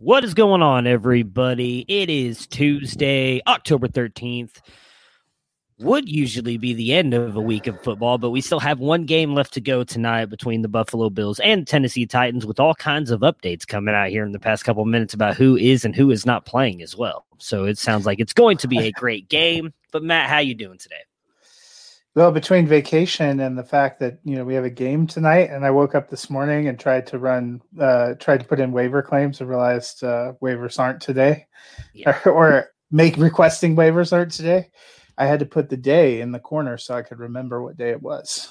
[0.00, 1.84] What is going on, everybody?
[1.88, 4.60] It is Tuesday, October 13th.
[5.80, 9.06] Would usually be the end of a week of football, but we still have one
[9.06, 13.10] game left to go tonight between the Buffalo Bills and Tennessee Titans, with all kinds
[13.10, 15.96] of updates coming out here in the past couple of minutes about who is and
[15.96, 17.26] who is not playing as well.
[17.38, 19.74] So it sounds like it's going to be a great game.
[19.90, 21.02] But Matt, how you doing today?
[22.14, 25.64] Well, between vacation and the fact that you know we have a game tonight, and
[25.64, 29.02] I woke up this morning and tried to run, uh, tried to put in waiver
[29.02, 31.46] claims and realized uh, waivers aren't today,
[31.94, 32.18] Yeah.
[32.24, 34.68] or, or make requesting waivers aren't today.
[35.16, 37.90] I had to put the day in the corner so I could remember what day
[37.90, 38.50] it was.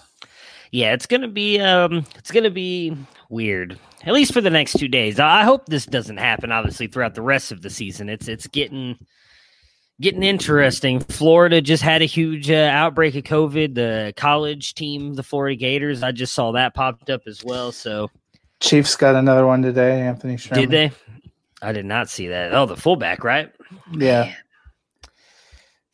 [0.71, 2.95] Yeah, it's gonna be um, it's gonna be
[3.29, 5.19] weird at least for the next two days.
[5.19, 6.51] I hope this doesn't happen.
[6.51, 8.97] Obviously, throughout the rest of the season, it's it's getting
[10.01, 10.99] getting interesting.
[10.99, 13.75] Florida just had a huge uh, outbreak of COVID.
[13.75, 17.71] The college team, the Florida Gators, I just saw that popped up as well.
[17.71, 18.09] So
[18.59, 20.01] Chiefs got another one today.
[20.01, 20.61] Anthony Sherman.
[20.61, 20.91] did they?
[21.61, 22.53] I did not see that.
[22.53, 23.51] Oh, the fullback, right?
[23.91, 24.33] Yeah.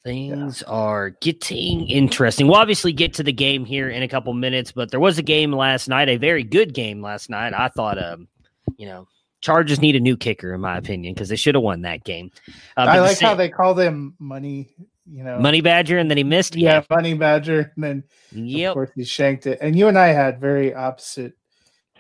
[0.04, 2.48] Things are getting interesting.
[2.48, 5.24] We'll obviously get to the game here in a couple minutes, but there was a
[5.24, 7.54] game last night, a very good game last night.
[7.54, 8.28] I thought, um,
[8.76, 9.08] you know,
[9.44, 12.32] Chargers need a new kicker, in my opinion, because they should have won that game.
[12.78, 14.70] Uh, I the like how they call them money.
[15.06, 16.56] You know, Money Badger, and then he missed.
[16.56, 18.70] Yeah, money badger, and then Yep.
[18.70, 19.58] of course he shanked it.
[19.60, 21.34] And you and I had very opposite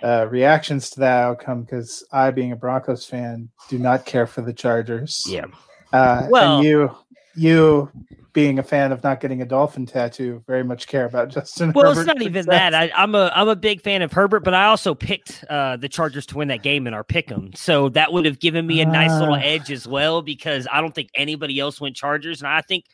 [0.01, 4.41] uh, reactions to that outcome because I, being a Broncos fan, do not care for
[4.41, 5.25] the Chargers.
[5.27, 5.47] Yeah.
[5.91, 6.95] Uh, Well- and you,
[7.35, 7.89] you
[8.33, 11.71] being a fan of not getting a dolphin tattoo, very much care about Justin.
[11.73, 12.71] Well, it's Herbert's not even success.
[12.71, 12.73] that.
[12.73, 15.87] I, I'm a I'm a big fan of Herbert, but I also picked uh, the
[15.89, 18.85] Chargers to win that game in our pick'em, so that would have given me a
[18.85, 19.41] nice little Ah.
[19.43, 22.85] edge as well because I don't think anybody else went Chargers, and I think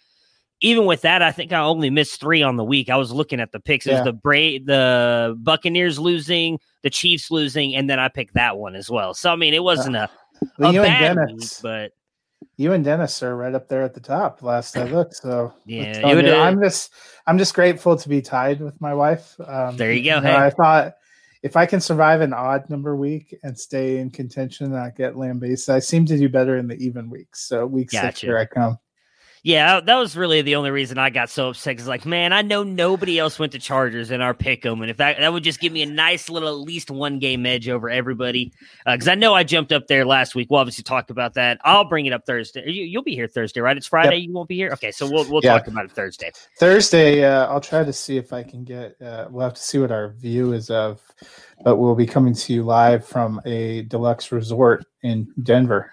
[0.61, 2.89] even with that, I think I only missed three on the week.
[2.89, 3.88] I was looking at the picks.
[3.88, 8.58] It was the Bra- the Buccaneers losing, the Chiefs losing, and then I picked that
[8.58, 9.14] one as well.
[9.14, 10.09] So I mean, it wasn't a,
[10.59, 11.91] a you and bad week, but
[12.59, 14.44] you and Dennis are right up there at the top.
[14.44, 16.34] Last I looked, so Yeah, that's it all would, good.
[16.34, 16.91] uh, I'm just,
[17.26, 19.40] I'm just grateful to be tied with my wife.
[19.47, 20.35] Um, There you go, know, hey.
[20.35, 20.96] I thought
[21.41, 25.16] if I can survive an odd number week and stay in contention, and not get
[25.16, 25.73] lambasted.
[25.73, 27.47] I seem to do better in the even weeks.
[27.47, 28.26] So week six, Gotcha.
[28.26, 28.78] here I come.
[29.44, 31.74] Yeah, that was really the only reason I got so upset.
[31.74, 34.91] Because, like, man, I know nobody else went to Chargers in our pick 'em, and
[34.91, 37.70] if that that would just give me a nice little, at least one game edge
[37.70, 38.52] over everybody.
[38.86, 40.50] Because uh, I know I jumped up there last week.
[40.50, 41.59] We'll obviously talk about that.
[41.64, 42.70] I'll bring it up Thursday.
[42.70, 43.78] You, will be here Thursday, right?
[43.78, 44.18] It's Friday.
[44.18, 44.28] Yep.
[44.28, 44.72] You won't be here.
[44.74, 46.32] Okay, so we'll we'll talk about it Thursday.
[46.58, 49.02] Thursday, uh, I'll try to see if I can get.
[49.02, 51.02] Uh, we'll have to see what our view is of,
[51.64, 55.91] but we'll be coming to you live from a deluxe resort in Denver.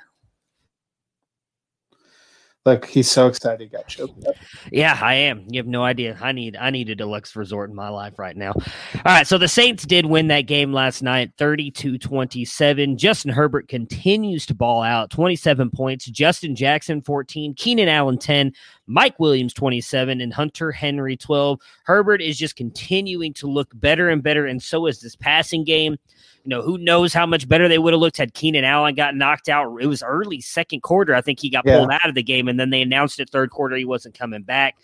[2.67, 4.35] Look, he's so excited he got choked up.
[4.73, 5.47] Yeah, I am.
[5.49, 6.19] You have no idea.
[6.21, 8.51] I need I need a deluxe resort in my life right now.
[8.55, 12.97] All right, so the Saints did win that game last night, 32-27.
[12.97, 16.07] Justin Herbert continues to ball out, 27 points.
[16.07, 18.53] Justin Jackson 14, Keenan Allen 10,
[18.87, 21.61] Mike Williams 27 and Hunter Henry 12.
[21.85, 25.97] Herbert is just continuing to look better and better and so is this passing game.
[26.45, 29.17] You know, who knows how much better they would have looked had Keenan Allen got
[29.17, 29.79] knocked out.
[29.81, 31.15] It was early second quarter.
[31.15, 31.79] I think he got yeah.
[31.79, 34.43] pulled out of the game, and then they announced it third quarter he wasn't coming
[34.43, 34.77] back.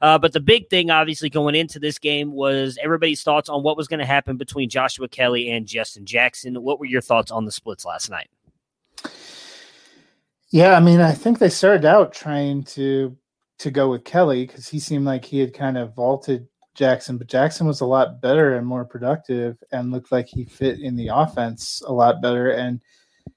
[0.00, 3.76] Uh, but the big thing, obviously, going into this game was everybody's thoughts on what
[3.76, 6.54] was going to happen between Joshua Kelley and Justin Jackson.
[6.62, 8.28] What were your thoughts on the splits last night?
[10.50, 13.16] Yeah, I mean, I think they started out trying to
[13.58, 17.26] to go with Kelley because he seemed like he had kind of vaulted Jackson, but
[17.26, 21.08] Jackson was a lot better and more productive and looked like he fit in the
[21.08, 22.50] offense a lot better.
[22.50, 22.80] And,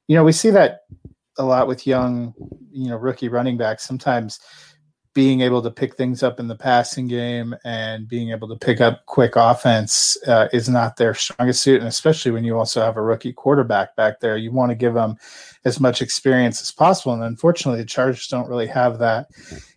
[0.08, 0.82] you know, we see that
[1.38, 2.34] a lot with young,
[2.72, 3.84] you know, rookie running backs.
[3.84, 4.40] Sometimes
[5.14, 8.80] being able to pick things up in the passing game and being able to pick
[8.80, 11.80] up quick offense uh, is not their strongest suit.
[11.80, 14.94] And especially when you also have a rookie quarterback back there, you want to give
[14.94, 15.18] them
[15.66, 17.14] as much experience as possible.
[17.14, 19.28] And unfortunately, the Chargers don't really have that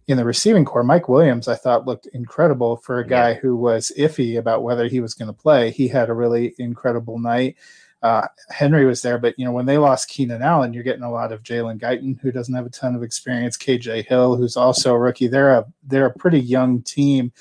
[0.07, 0.85] in the receiving corps.
[0.85, 5.01] Mike Williams, I thought, looked incredible for a guy who was iffy about whether he
[5.01, 5.71] was going to play.
[5.71, 7.57] He had a really incredible night.
[8.05, 11.11] Uh, Henry was there, but you know when they lost Keenan Allen, you're getting a
[11.11, 13.57] lot of Jalen Guyton, who doesn't have a ton of experience.
[13.57, 15.27] KJ Hill, who's also a rookie.
[15.27, 17.33] They're a they're a pretty young team.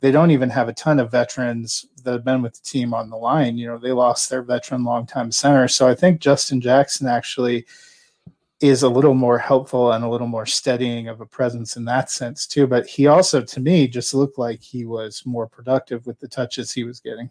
[0.00, 3.10] They don't even have a ton of veterans that have been with the team on
[3.10, 3.58] the line.
[3.58, 7.64] You know they lost their veteran longtime center, so I think Justin Jackson actually
[8.60, 12.10] is a little more helpful and a little more steadying of a presence in that
[12.10, 12.66] sense too.
[12.66, 16.72] But he also, to me, just looked like he was more productive with the touches
[16.72, 17.30] he was getting.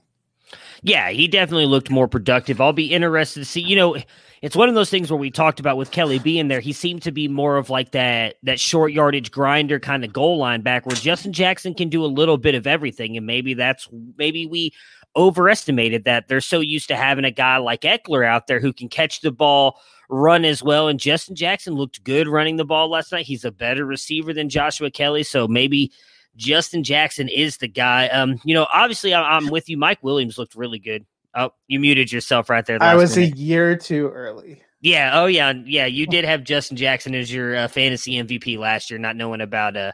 [0.83, 2.61] Yeah, he definitely looked more productive.
[2.61, 3.61] I'll be interested to see.
[3.61, 3.97] You know,
[4.41, 6.59] it's one of those things where we talked about with Kelley being there.
[6.59, 10.38] He seemed to be more of like that that short yardage grinder kind of goal
[10.38, 13.89] line back, where Justin Jackson can do a little bit of everything, and maybe that's
[14.17, 14.73] maybe we
[15.15, 16.27] overestimated that.
[16.27, 19.31] They're so used to having a guy like Ekeler out there who can catch the
[19.31, 19.79] ball
[20.09, 20.88] run as well.
[20.88, 23.25] And Justin Jackson looked good running the ball last night.
[23.25, 25.23] He's a better receiver than Joshua Kelley.
[25.23, 25.91] So maybe
[26.38, 28.07] Justin Jackson is the guy.
[28.07, 29.78] Um, you know, obviously I'm with you.
[29.78, 31.06] Mike Williams looked really good.
[31.36, 32.81] Oh, you muted yourself right there.
[32.81, 33.34] I was minute.
[33.34, 34.62] a year too early.
[34.81, 35.12] Yeah.
[35.13, 35.54] Oh, yeah.
[35.66, 35.86] Yeah.
[35.86, 39.75] You did have Justin Jackson as your uh, fantasy MVP last year, not knowing about
[39.75, 39.92] uh,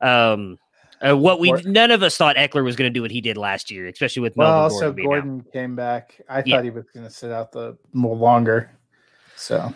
[0.00, 0.58] um,
[1.06, 3.36] uh, what we none of us thought Ekeler was going to do what he did
[3.36, 6.20] last year, especially with well, also Gordon, Gordon came back.
[6.28, 6.56] I yeah.
[6.56, 8.70] thought he was going to sit out the more longer.
[9.36, 9.74] So,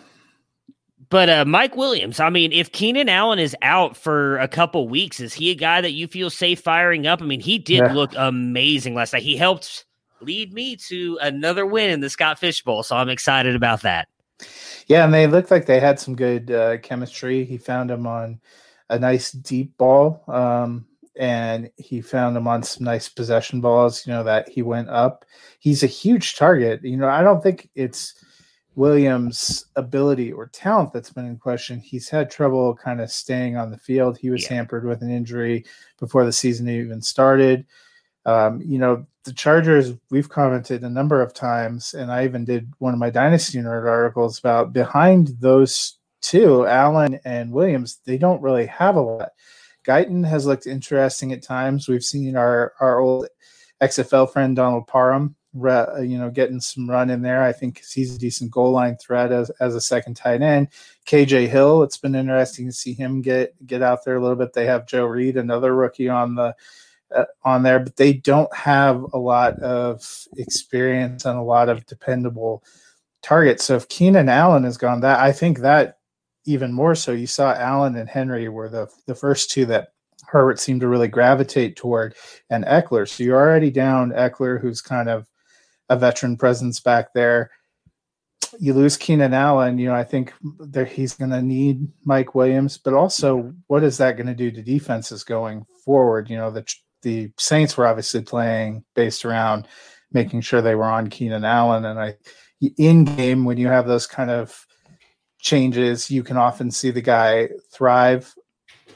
[1.09, 5.19] but uh, Mike Williams, I mean, if Keenan Allen is out for a couple weeks,
[5.19, 7.21] is he a guy that you feel safe firing up?
[7.21, 7.93] I mean, he did yeah.
[7.93, 9.23] look amazing last night.
[9.23, 9.85] He helped
[10.21, 14.07] lead me to another win in the Scott Fish Bowl, so I'm excited about that.
[14.87, 17.45] Yeah, and they looked like they had some good uh, chemistry.
[17.45, 18.39] He found him on
[18.89, 24.05] a nice deep ball, um, and he found him on some nice possession balls.
[24.05, 25.25] You know that he went up.
[25.59, 26.83] He's a huge target.
[26.83, 28.13] You know, I don't think it's
[28.77, 31.79] Williams' ability or talent that's been in question.
[31.79, 34.19] He's had trouble kind of staying on the field.
[34.19, 34.53] He was yeah.
[34.53, 35.65] hampered with an injury
[35.99, 37.65] before the season even started.
[38.27, 42.71] Um, you know, the Chargers, we've commented a number of times, and I even did
[42.77, 48.43] one of my Dynasty Nerd articles about behind those two, Allen and Williams, they don't
[48.43, 49.29] really have a lot.
[49.87, 51.87] Guyton has looked interesting at times.
[51.87, 53.27] We've seen our, our old
[53.81, 57.41] XFL friend Donald Parham you know, getting some run in there.
[57.41, 60.69] I think he's a decent goal line threat as, as a second tight end.
[61.05, 64.53] KJ Hill, it's been interesting to see him get get out there a little bit.
[64.53, 66.55] They have Joe Reed, another rookie on the
[67.15, 71.85] uh, on there, but they don't have a lot of experience and a lot of
[71.85, 72.63] dependable
[73.21, 73.63] targets.
[73.63, 75.99] So if Keenan Allen has gone, that I think that
[76.45, 77.11] even more so.
[77.11, 79.89] You saw Allen and Henry were the the first two that
[80.27, 82.15] Herbert seemed to really gravitate toward,
[82.49, 83.07] and Ekeler.
[83.07, 85.27] So you're already down Ekeler, who's kind of
[85.89, 87.51] a veteran presence back there.
[88.59, 92.77] You lose Keenan Allen, you know, I think that he's going to need Mike Williams,
[92.77, 96.29] but also what is that going to do to defenses going forward?
[96.29, 96.65] You know, the
[97.03, 99.67] the Saints were obviously playing based around
[100.11, 102.15] making sure they were on Keenan Allen, and I
[102.77, 104.65] in game when you have those kind of
[105.39, 108.33] changes, you can often see the guy thrive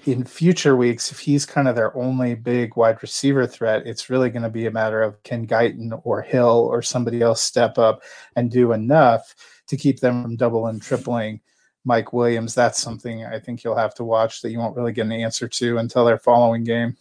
[0.06, 4.30] in future weeks, if he's kind of their only big wide receiver threat, it's really
[4.30, 8.02] going to be a matter of can Guyton or Hill or somebody else step up
[8.36, 9.36] and do enough
[9.68, 11.40] to keep them from double and tripling
[11.86, 12.56] Mike Williams.
[12.56, 15.48] That's something I think you'll have to watch that you won't really get an answer
[15.48, 16.98] to until their following game.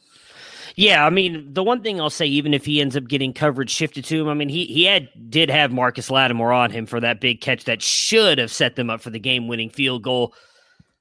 [0.76, 3.71] Yeah, I mean, the one thing I'll say, even if he ends up getting coverage
[3.71, 7.00] shifted to him, I mean, he he had did have Marcus Lattimore on him for
[7.00, 10.33] that big catch that should have set them up for the game winning field goal.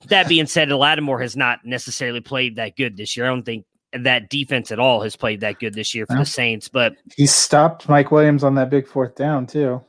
[0.07, 3.25] That being said, Lattimore has not necessarily played that good this year.
[3.25, 6.25] I don't think that defense at all has played that good this year for the
[6.25, 9.81] Saints, but he stopped Mike Williams on that big fourth down too.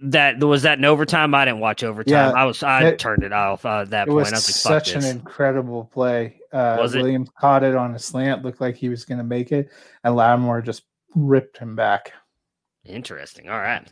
[0.00, 1.34] That was that in overtime.
[1.34, 2.12] I didn't watch overtime.
[2.12, 4.30] Yeah, I was I it, turned it off uh, at that it point.
[4.30, 6.40] Was, was like, such an incredible play.
[6.52, 7.02] Uh, was it?
[7.02, 9.70] Williams caught it on a slant, looked like he was going to make it,
[10.04, 10.82] and Lattimore just
[11.14, 12.12] ripped him back.
[12.88, 13.48] Interesting.
[13.50, 13.86] All right.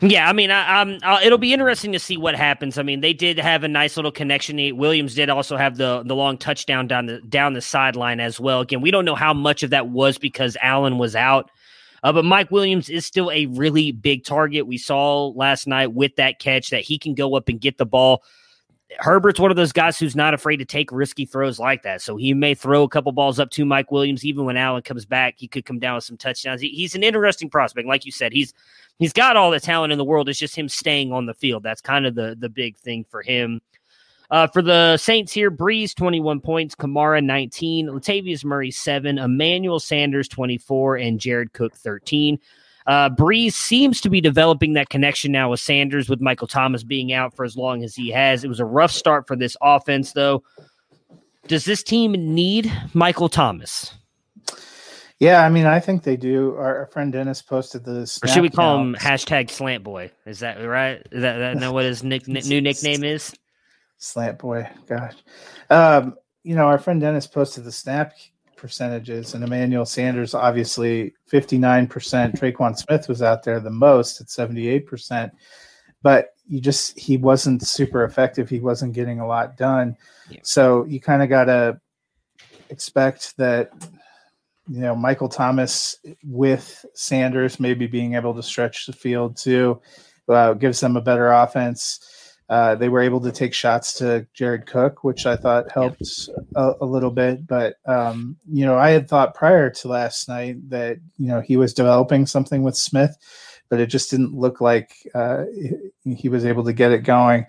[0.00, 2.78] Yeah, I mean, I, um, it'll be interesting to see what happens.
[2.78, 4.56] I mean, they did have a nice little connection.
[4.76, 8.60] Williams did also have the the long touchdown down the down the sideline as well.
[8.60, 11.50] Again, we don't know how much of that was because Allen was out.
[12.02, 14.66] Uh, but Mike Williams is still a really big target.
[14.66, 17.86] We saw last night with that catch that he can go up and get the
[17.86, 18.22] ball.
[18.98, 22.00] Herbert's one of those guys who's not afraid to take risky throws like that.
[22.00, 24.24] So he may throw a couple balls up to Mike Williams.
[24.24, 26.60] Even when Allen comes back, he could come down with some touchdowns.
[26.60, 27.86] He, he's an interesting prospect.
[27.86, 28.54] Like you said, he's
[28.98, 30.28] he's got all the talent in the world.
[30.28, 31.62] It's just him staying on the field.
[31.62, 33.60] That's kind of the the big thing for him.
[34.30, 40.28] Uh, for the Saints here, Brees 21 points, Kamara 19, Latavius Murray 7, Emmanuel Sanders
[40.28, 42.38] 24, and Jared Cook 13.
[42.88, 47.12] Uh, Brees seems to be developing that connection now with Sanders, with Michael Thomas being
[47.12, 48.42] out for as long as he has.
[48.42, 50.42] It was a rough start for this offense, though.
[51.46, 53.94] Does this team need Michael Thomas?
[55.18, 56.54] Yeah, I mean, I think they do.
[56.56, 58.18] Our, our friend Dennis posted this.
[58.22, 60.10] Or should we call him hashtag Slant Boy?
[60.24, 61.06] Is that right?
[61.12, 63.34] Is that, that know what his nick, new nickname is?
[63.98, 65.14] Slant boy, gosh.
[65.70, 68.14] Um, you know, our friend Dennis posted the snap
[68.58, 71.88] percentages, and Emmanuel Sanders obviously 59%.
[71.88, 75.30] Tre'Quan Smith was out there the most at 78%.
[76.02, 78.48] But you just, he wasn't super effective.
[78.48, 79.96] He wasn't getting a lot done.
[80.28, 80.40] Yeah.
[80.42, 81.80] So you kind of got to
[82.68, 83.70] expect that,
[84.68, 89.80] you know, Michael Thomas with Sanders maybe being able to stretch the field too
[90.28, 92.00] uh, gives them a better offense
[92.48, 96.72] uh, they were able to take shots to Jared Cook, which I thought helped a,
[96.80, 97.46] a, little bit.
[97.46, 101.58] But um, you know, I had thought prior to last night that you know he
[101.58, 103.14] was developing something with Smith,
[103.68, 105.44] but it just didn't look like uh,
[106.04, 107.46] he was able to get it going.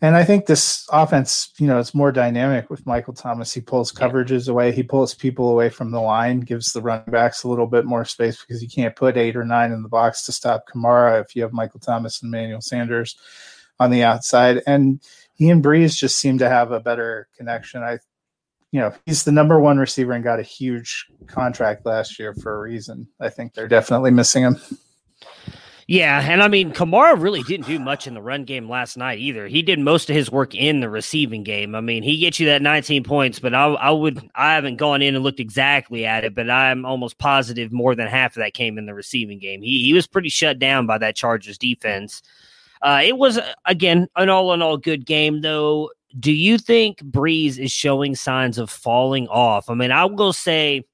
[0.00, 3.52] And I think this offense, you know, it's more dynamic with Michael Thomas.
[3.52, 7.42] He pulls coverages away, he pulls people away from the line, gives the running backs
[7.42, 10.22] a little bit more space because you can't put eight or nine in the box
[10.26, 13.16] to stop Kamara if you have Michael Thomas and Manuel Sanders
[13.82, 14.62] on the outside.
[14.66, 15.00] And
[15.34, 17.82] he and Brees just seem to have a better connection.
[17.82, 17.98] I,
[18.70, 22.54] you know, he's the number one receiver and got a huge contract last year for
[22.54, 23.06] a reason.
[23.20, 24.56] I think they're definitely missing him.
[25.88, 29.18] Yeah, and I mean Kamara really didn't do much in the run game last night
[29.18, 29.48] either.
[29.48, 31.74] He did most of his work in the receiving game.
[31.74, 35.02] I mean, he gets you that 19 points, but I, I would I haven't gone
[35.02, 38.54] in and looked exactly at it, but I'm almost positive more than half of that
[38.54, 39.60] came in the receiving game.
[39.60, 42.22] He he was pretty shut down by that Chargers defense.
[42.82, 45.90] Uh, it was again an all in all good game, though.
[46.18, 49.70] Do you think Brees is showing signs of falling off?
[49.70, 50.84] I mean, I will say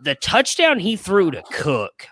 [0.00, 2.06] the touchdown he threw to Cook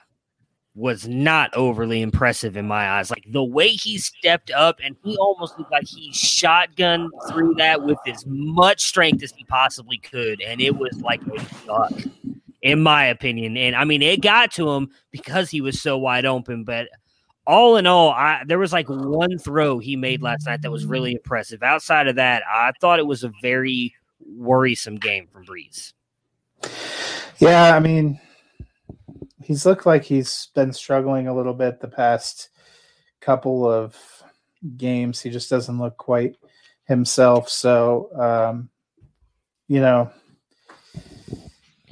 [0.74, 3.10] was not overly impressive in my eyes.
[3.10, 7.82] Like the way he stepped up and he almost looked like he shotgun through that
[7.82, 10.40] with as much strength as he possibly could.
[10.40, 11.92] And it was like a duck,
[12.62, 13.56] in my opinion.
[13.56, 16.64] And I mean, it got to him because he was so wide open.
[16.64, 16.88] But
[17.46, 20.86] all in all, I there was like one throw he made last night that was
[20.86, 21.62] really impressive.
[21.62, 25.92] Outside of that, I thought it was a very worrisome game from Brees.
[27.38, 28.20] Yeah, I mean,
[29.42, 32.48] he's looked like he's been struggling a little bit the past
[33.20, 33.96] couple of
[34.76, 35.20] games.
[35.20, 36.36] He just doesn't look quite
[36.86, 37.48] himself.
[37.48, 38.68] So, um,
[39.68, 40.10] you know,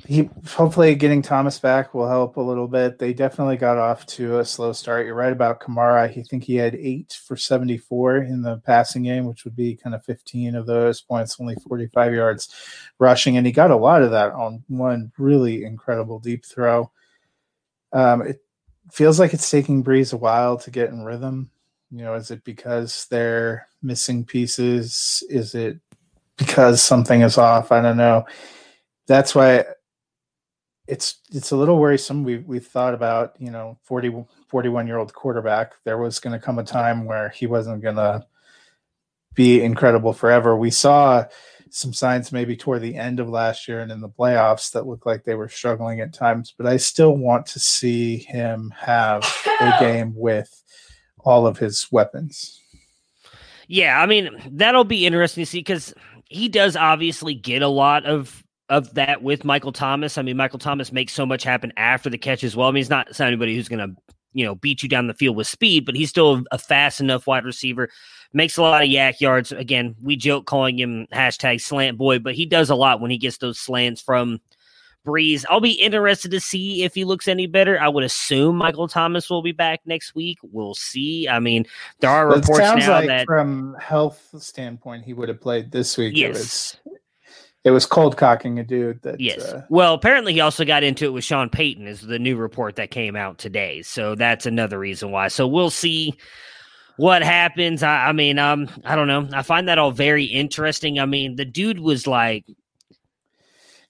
[0.06, 2.98] he hopefully getting Thomas back will help a little bit.
[2.98, 5.06] They definitely got off to a slow start.
[5.06, 6.00] You're right about Kamara.
[6.00, 9.94] I think he had eight for 74 in the passing game, which would be kind
[9.94, 12.48] of 15 of those points, only 45 yards
[12.98, 16.90] rushing, and he got a lot of that on one really incredible deep throw.
[17.92, 18.40] Um, it
[18.90, 21.50] feels like it's taking Brees a while to get in rhythm.
[21.92, 25.22] You know, is it because they're missing pieces?
[25.28, 25.78] Is it
[26.38, 27.70] because something is off?
[27.70, 28.26] I don't know.
[29.06, 29.64] That's why
[30.92, 32.22] it's it's a little worrisome.
[32.22, 35.72] We we thought about you know 40, 41 year old quarterback.
[35.84, 38.26] There was going to come a time where he wasn't going to
[39.34, 40.54] be incredible forever.
[40.54, 41.24] We saw
[41.70, 45.06] some signs maybe toward the end of last year and in the playoffs that looked
[45.06, 46.52] like they were struggling at times.
[46.54, 49.24] But I still want to see him have
[49.62, 50.62] a game with
[51.20, 52.60] all of his weapons.
[53.66, 55.94] Yeah, I mean that'll be interesting to see because
[56.26, 58.41] he does obviously get a lot of
[58.72, 60.18] of that with Michael Thomas.
[60.18, 62.68] I mean, Michael Thomas makes so much happen after the catch as well.
[62.68, 63.94] I mean, he's not, it's not anybody who's going to
[64.32, 67.26] you know beat you down the field with speed, but he's still a fast enough
[67.26, 67.90] wide receiver.
[68.32, 69.52] Makes a lot of YAC yards.
[69.52, 73.18] Again, we joke calling him hashtag slant boy, but he does a lot when he
[73.18, 74.40] gets those slants from
[75.06, 75.44] Brees.
[75.50, 77.78] I'll be interested to see if he looks any better.
[77.78, 80.38] I would assume Michael Thomas will be back next week.
[80.42, 81.28] We'll see.
[81.28, 81.66] I mean,
[82.00, 85.70] there are reports it sounds now like that from health standpoint, he would have played
[85.70, 86.16] this week.
[86.16, 86.96] Yes, was,
[87.64, 89.40] it was cold cocking a dude that yes.
[89.40, 92.76] uh, well, apparently he also got into it with Sean Payton, is the new report
[92.76, 93.82] that came out today.
[93.82, 95.28] So that's another reason why.
[95.28, 96.16] So we'll see
[96.96, 97.82] what happens.
[97.82, 99.28] I, I mean, um, I don't know.
[99.32, 100.98] I find that all very interesting.
[100.98, 102.44] I mean, the dude was like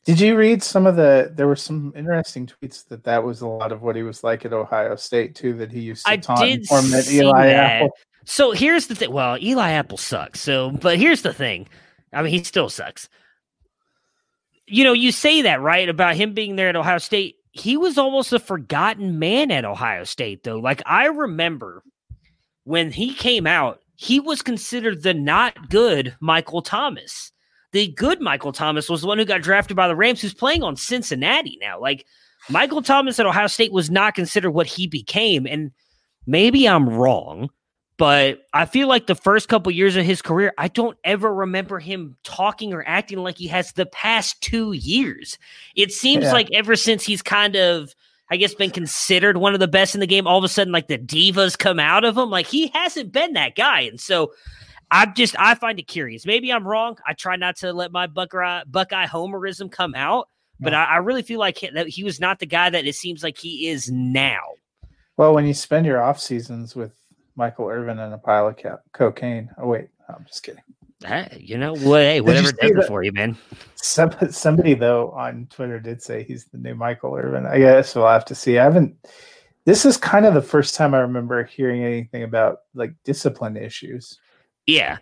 [0.04, 1.32] Did you read some of the?
[1.34, 4.44] There were some interesting tweets that that was a lot of what he was like
[4.44, 5.54] at Ohio State too.
[5.54, 7.56] That he used to I taunt did see Eli that.
[7.56, 7.90] Apple.
[8.24, 9.12] So here's the thing.
[9.12, 10.40] Well, Eli Apple sucks.
[10.40, 11.68] So, but here's the thing.
[12.12, 13.08] I mean, he still sucks.
[14.66, 17.36] You know, you say that right about him being there at Ohio State.
[17.50, 20.58] He was almost a forgotten man at Ohio State, though.
[20.58, 21.82] Like I remember
[22.64, 27.32] when he came out, he was considered the not good Michael Thomas.
[27.72, 30.62] The good Michael Thomas was the one who got drafted by the Rams, who's playing
[30.62, 31.80] on Cincinnati now.
[31.80, 32.06] Like
[32.50, 35.46] Michael Thomas at Ohio State was not considered what he became.
[35.46, 35.70] And
[36.26, 37.50] maybe I'm wrong,
[38.02, 41.78] but I feel like the first couple years of his career, I don't ever remember
[41.78, 45.38] him talking or acting like he has the past two years.
[45.76, 46.32] It seems Yeah.
[46.32, 47.94] like ever since he's kind of,
[48.28, 50.72] I guess, been considered one of the best in the game, all of a sudden,
[50.72, 52.28] like the divas come out of him.
[52.28, 53.82] Like he hasn't been that guy.
[53.82, 54.32] And so
[54.90, 56.26] I'm just, I find it curious.
[56.26, 56.98] Maybe I'm wrong.
[57.06, 60.28] I try not to let my Buckeye, Buckeye homerism come out,
[60.58, 62.96] but I, I really feel like he, that he was not the guy that it
[62.96, 64.40] seems like he is now.
[65.16, 66.96] Well, when you spend your off seasons with
[67.36, 69.50] Michael Irvin and a pile of ca- cocaine.
[69.58, 70.62] Oh wait, I'm just kidding.
[71.04, 72.02] Hey, you know what?
[72.02, 73.36] Hey, whatever does it for you, man.
[73.74, 77.46] Some, somebody though on Twitter did say he's the new Michael Irvin.
[77.46, 78.58] I guess we'll have to see.
[78.58, 78.94] I haven't.
[79.64, 84.18] This is kind of the first time I remember hearing anything about like discipline issues.
[84.66, 84.98] Yeah.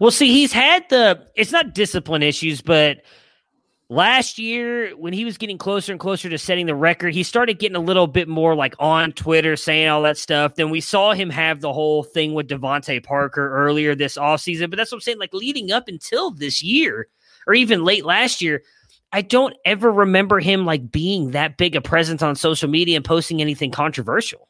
[0.00, 3.02] Well, see, he's had the it's not discipline issues, but
[3.92, 7.58] last year when he was getting closer and closer to setting the record, he started
[7.58, 10.54] getting a little bit more like on Twitter saying all that stuff.
[10.54, 14.70] Then we saw him have the whole thing with Devontae Parker earlier this offseason.
[14.70, 17.08] But that's what I'm saying, like leading up until this year,
[17.46, 18.62] or even late last year.
[19.14, 23.04] I don't ever remember him like being that big a presence on social media and
[23.04, 24.48] posting anything controversial.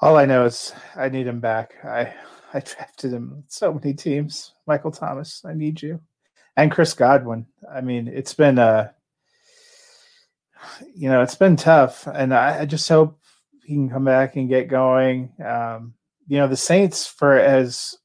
[0.00, 1.74] All I know is I need him back.
[1.84, 2.12] I
[2.52, 4.54] I drafted him so many teams.
[4.66, 6.00] Michael Thomas, I need you,
[6.58, 7.46] and Chris Godwin.
[7.72, 8.90] I mean, it's been uh
[10.94, 13.18] you know, it's been tough, and I, I just hope
[13.64, 15.32] he can come back and get going.
[15.44, 15.94] Um,
[16.26, 17.96] you know, the Saints, for as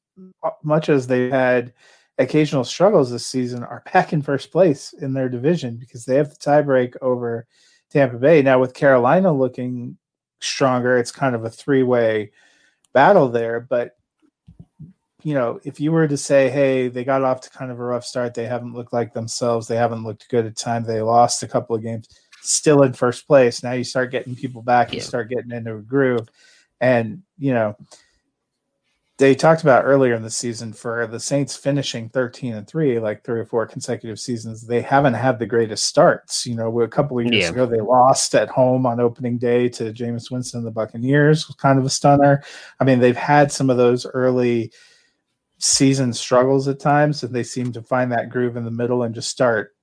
[0.64, 1.74] much as they've had
[2.20, 6.30] occasional struggles this season, are back in first place in their division because they have
[6.30, 7.48] the tiebreak over
[7.90, 8.42] Tampa Bay.
[8.44, 9.98] Now, with Carolina looking
[10.40, 12.32] stronger, it's kind of a three way
[12.94, 13.60] battle there.
[13.60, 13.98] But,
[15.24, 17.84] you know, if you were to say, hey, they got off to kind of a
[17.84, 21.44] rough start, they haven't looked like themselves, they haven't looked good at times, they lost
[21.44, 22.08] a couple of games,
[22.42, 23.64] still in first place.
[23.64, 26.28] Now you start getting people back, you start getting into a groove.
[26.82, 27.76] And, you know,
[29.20, 33.24] they talked about earlier in the season for the Saints finishing 13 and 3, like
[33.24, 36.46] three or four consecutive seasons, they haven't had the greatest starts.
[36.46, 37.52] You know, a couple of years Yeah.
[37.52, 41.56] ago, they lost at home on opening day to Jameis Winston and the Buccaneers, was
[41.56, 42.44] kind of a stunner.
[42.80, 44.74] I mean, they've had some of those early
[45.64, 49.16] season struggles at times, and they seem to find that groove in the middle and
[49.16, 49.74] just start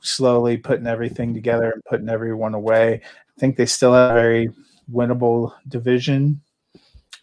[0.00, 2.94] slowly putting everything together and putting everyone away.
[3.04, 4.50] I think they still have a very
[4.92, 6.40] winnable division.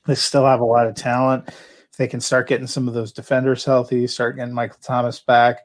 [0.06, 1.50] They still have a lot of talent.
[1.50, 5.60] If they can start getting some of those defenders healthy, start getting Michael Thomas back,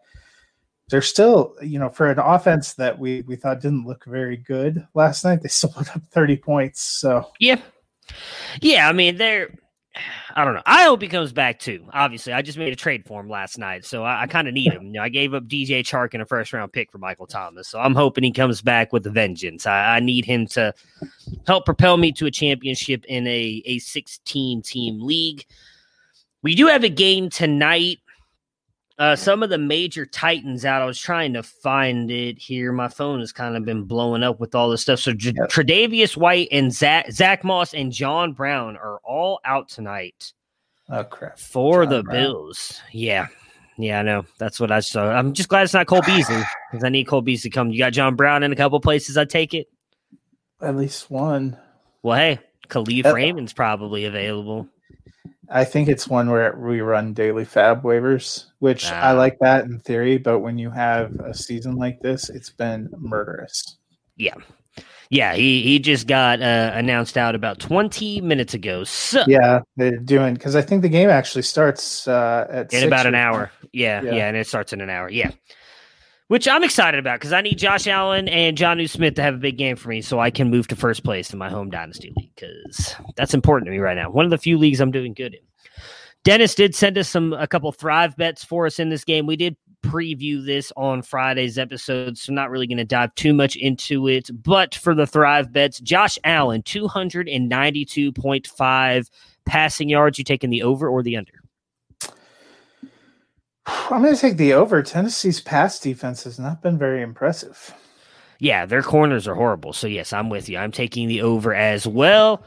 [0.89, 4.85] they're still, you know, for an offense that we we thought didn't look very good
[4.95, 6.83] last night, they still put up 30 points.
[6.83, 7.61] So Yeah.
[8.61, 9.55] Yeah, I mean, they're
[10.37, 10.63] I don't know.
[10.67, 11.85] I hope he comes back too.
[11.93, 14.55] Obviously, I just made a trade for him last night, so I, I kind of
[14.55, 14.87] need him.
[14.87, 17.69] You know, I gave up DJ Chark in a first round pick for Michael Thomas,
[17.69, 19.67] so I'm hoping he comes back with a vengeance.
[19.67, 20.73] I, I need him to
[21.47, 25.45] help propel me to a championship in a a 16 team league.
[26.43, 27.99] We do have a game tonight.
[29.01, 30.83] Uh, some of the major titans out.
[30.83, 32.71] I was trying to find it here.
[32.71, 34.99] My phone has kind of been blowing up with all this stuff.
[35.01, 35.49] So J- Yep.
[35.49, 40.35] Tre'Davious White and Zach, Zach Moss and John Brown are all out tonight
[40.91, 41.39] oh crap.
[41.39, 42.17] for John the Brown.
[42.17, 42.79] Bills.
[42.93, 43.29] Yeah,
[43.79, 44.27] yeah, I know.
[44.39, 45.09] That's what I saw.
[45.11, 47.71] I'm just glad it's not Cole Beasley because I need Cole Beasley to come.
[47.71, 49.17] You got John Brown in a couple places.
[49.17, 49.67] I take it.
[50.61, 51.57] At least one.
[52.03, 54.69] Well, hey, Kalif Raymond's probably available.
[55.51, 59.15] I think it's one where we run daily FAAB waivers, which I Ah.
[59.15, 63.77] like that in theory, but when you have a season like this, it's been murderous.
[64.17, 64.35] Yeah.
[65.13, 68.85] Yeah, he, he just got uh, announced out about 20 minutes ago.
[68.85, 73.07] So, Yeah, they're doing because I think the game actually starts uh, at in about
[73.07, 73.51] an hour.
[73.73, 74.13] Yeah, Yeah.
[74.13, 75.11] yeah, and it starts in an hour.
[75.11, 75.33] Yeah.
[76.31, 79.39] Which I'm excited about because I need Josh Allen and Jonnu Smith to have a
[79.39, 82.13] big game for me so I can move to first place in my home dynasty
[82.17, 84.13] league because that's important to me right now.
[84.13, 85.41] One of the few leagues I'm doing good in.
[86.23, 89.27] Dennis did send us some a couple thrive bets for us in this game.
[89.27, 93.35] We did preview this on Friday's episode, so I'm not really going to dive too
[93.35, 94.31] much into it.
[94.33, 99.11] But for the thrive bets, Josh Allen, 292.5
[99.47, 100.17] passing yards.
[100.17, 101.40] You taking the over or the under?
[103.67, 104.83] I'm going to take the over.
[104.83, 107.75] Tennessee's pass defense has not been very impressive.
[108.39, 109.73] Yeah, their corners are horrible.
[109.73, 110.59] So yes, I'm with you.
[110.59, 112.45] I'm taking the over as well.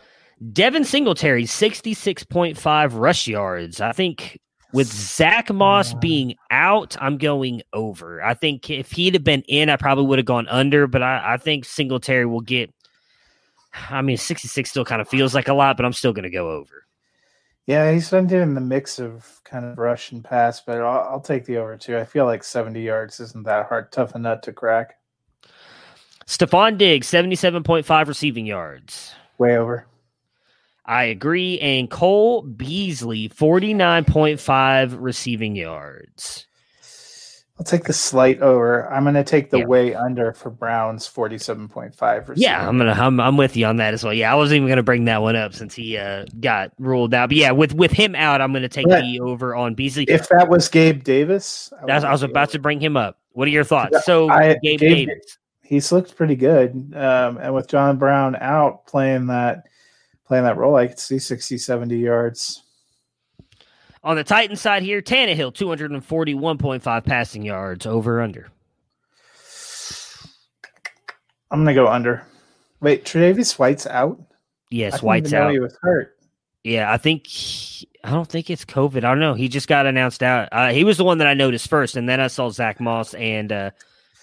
[0.52, 3.80] Devin Singletary, 66.5 rush yards.
[3.80, 4.40] I think
[4.74, 8.24] with Zach Moss being out, I'm going over.
[8.24, 11.36] I think if he'd have been in, I probably would have gone under, but I,
[11.36, 12.74] I think Singletary will get
[13.90, 16.50] I mean, 66 still kind of feels like a lot, but I'm still gonna go
[16.50, 16.86] over.
[17.66, 21.22] Yeah, he's been doing the mix of kind of rush and pass, but I'll, I'll
[21.22, 21.98] take the over too.
[21.98, 24.98] I feel like 70 yards isn't that hard, tough a nut to crack.
[26.28, 29.14] Stefon Diggs, 77.5 receiving yards.
[29.38, 29.88] Way over.
[30.86, 31.60] I agree.
[31.60, 36.48] And Cole Beasley, 49.5 receiving yards.
[37.60, 38.92] I'll take the slight over.
[38.92, 39.66] I'm going to take the Yeah.
[39.66, 42.34] way under for Browns 47.5.
[42.36, 44.14] Yeah, I'm gonna I'm, I'm with you on that as well.
[44.14, 47.30] Yeah, I wasn't even gonna bring that one up since he uh, got ruled out.
[47.30, 49.02] But yeah, with with him out, I'm gonna take Yeah.
[49.02, 50.06] the over on Beasley.
[50.06, 52.52] If that was Gabe Davis, I I was about over.
[52.54, 53.20] to bring him up.
[53.34, 54.04] What are your thoughts?
[54.04, 55.38] So I- Gabe Gabe- Davis.
[55.62, 59.64] He's looked pretty good, um, and with John Brown out playing that
[60.28, 62.64] playing that role, I could see 60, 70 yards.
[64.04, 68.50] On the Titan side here, Tannehill, 241.5 passing yards, over under.
[71.52, 72.26] I'm going to go under.
[72.82, 74.20] Wait, Tre'Davious White's out.
[74.70, 75.52] Yes, White's out.
[75.52, 76.18] He was hurt.
[76.64, 78.98] Yeah, I think he- I don't think it's COVID.
[78.98, 79.34] I don't know.
[79.36, 80.50] He just got announced out.
[80.52, 83.14] Uh, he was the one that I noticed first, and then I saw Zach Moss
[83.14, 83.72] and uh,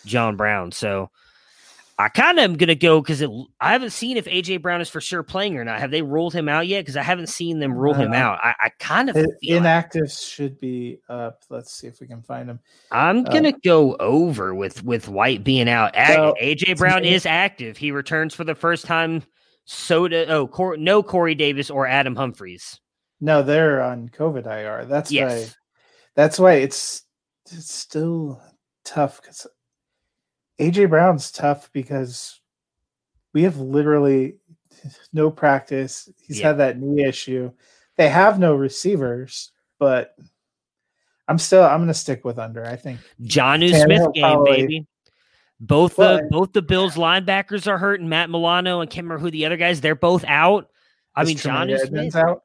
[0.04, 0.70] John Brown.
[0.72, 1.10] So
[2.00, 5.00] I kind of am gonna go because I haven't seen if AJ Brown is for
[5.00, 5.80] sure playing or not.
[5.80, 6.80] Have they ruled him out yet?
[6.80, 8.38] Because I haven't seen them rule him Uh, out.
[8.42, 11.42] I, I kind of I- feel like- should be up.
[11.50, 12.60] Let's see if we can find him.
[12.90, 15.94] I'm uh, gonna go over with with White being out.
[15.96, 17.76] Well, AJ Brown is active.
[17.76, 19.22] He returns for the first time.
[19.66, 22.80] So do, oh Cor- no Corey Davis or Adam Humphries.
[23.20, 24.86] No, they're on COVID IR.
[24.86, 25.46] That's why.
[26.16, 27.02] That's why it's
[27.52, 28.40] it's still
[28.84, 29.46] tough because
[30.60, 32.38] AJ Brown's tough because
[33.32, 34.36] we have literally
[35.12, 36.08] no practice.
[36.20, 36.48] He's Yeah.
[36.48, 37.50] had that knee issue.
[37.96, 40.14] They have no receivers, but
[41.28, 42.64] I'm still I'm gonna stick with under.
[42.64, 44.86] I think John Tannehill Smith game, probably- baby.
[45.62, 49.20] Both Well, the both the Bills linebackers are hurt, and Matt Milano and can't remember
[49.22, 49.82] who the other guys.
[49.82, 50.70] They're both out.
[51.14, 52.16] I mean, John Edmunds Smith.
[52.16, 52.42] out.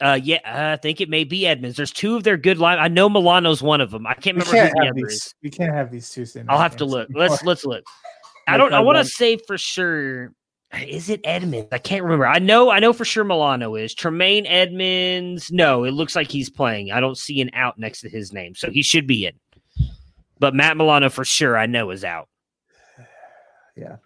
[0.00, 1.76] Uh, yeah, I think it may be Edmunds.
[1.76, 2.78] There's two of their good line.
[2.78, 4.06] I know Milano's one of them.
[4.06, 5.12] I can't remember can't who the other these.
[5.12, 5.34] is.
[5.42, 6.42] We can't have these Tuesday.
[6.48, 7.08] I'll have to look.
[7.14, 7.84] Let's let's look.
[8.48, 8.72] I don't.
[8.72, 10.32] I want to say for sure.
[10.72, 11.68] Is it Edmunds?
[11.72, 12.26] I can't remember.
[12.26, 12.70] I know.
[12.70, 15.50] I know for sure Milano is Tremaine Edmunds.
[15.50, 16.92] No, it looks like he's playing.
[16.92, 19.32] I don't see an out next to his name, so he should be in.
[20.38, 22.28] But Matt Milano for sure, I know is out.
[23.76, 23.96] Yeah.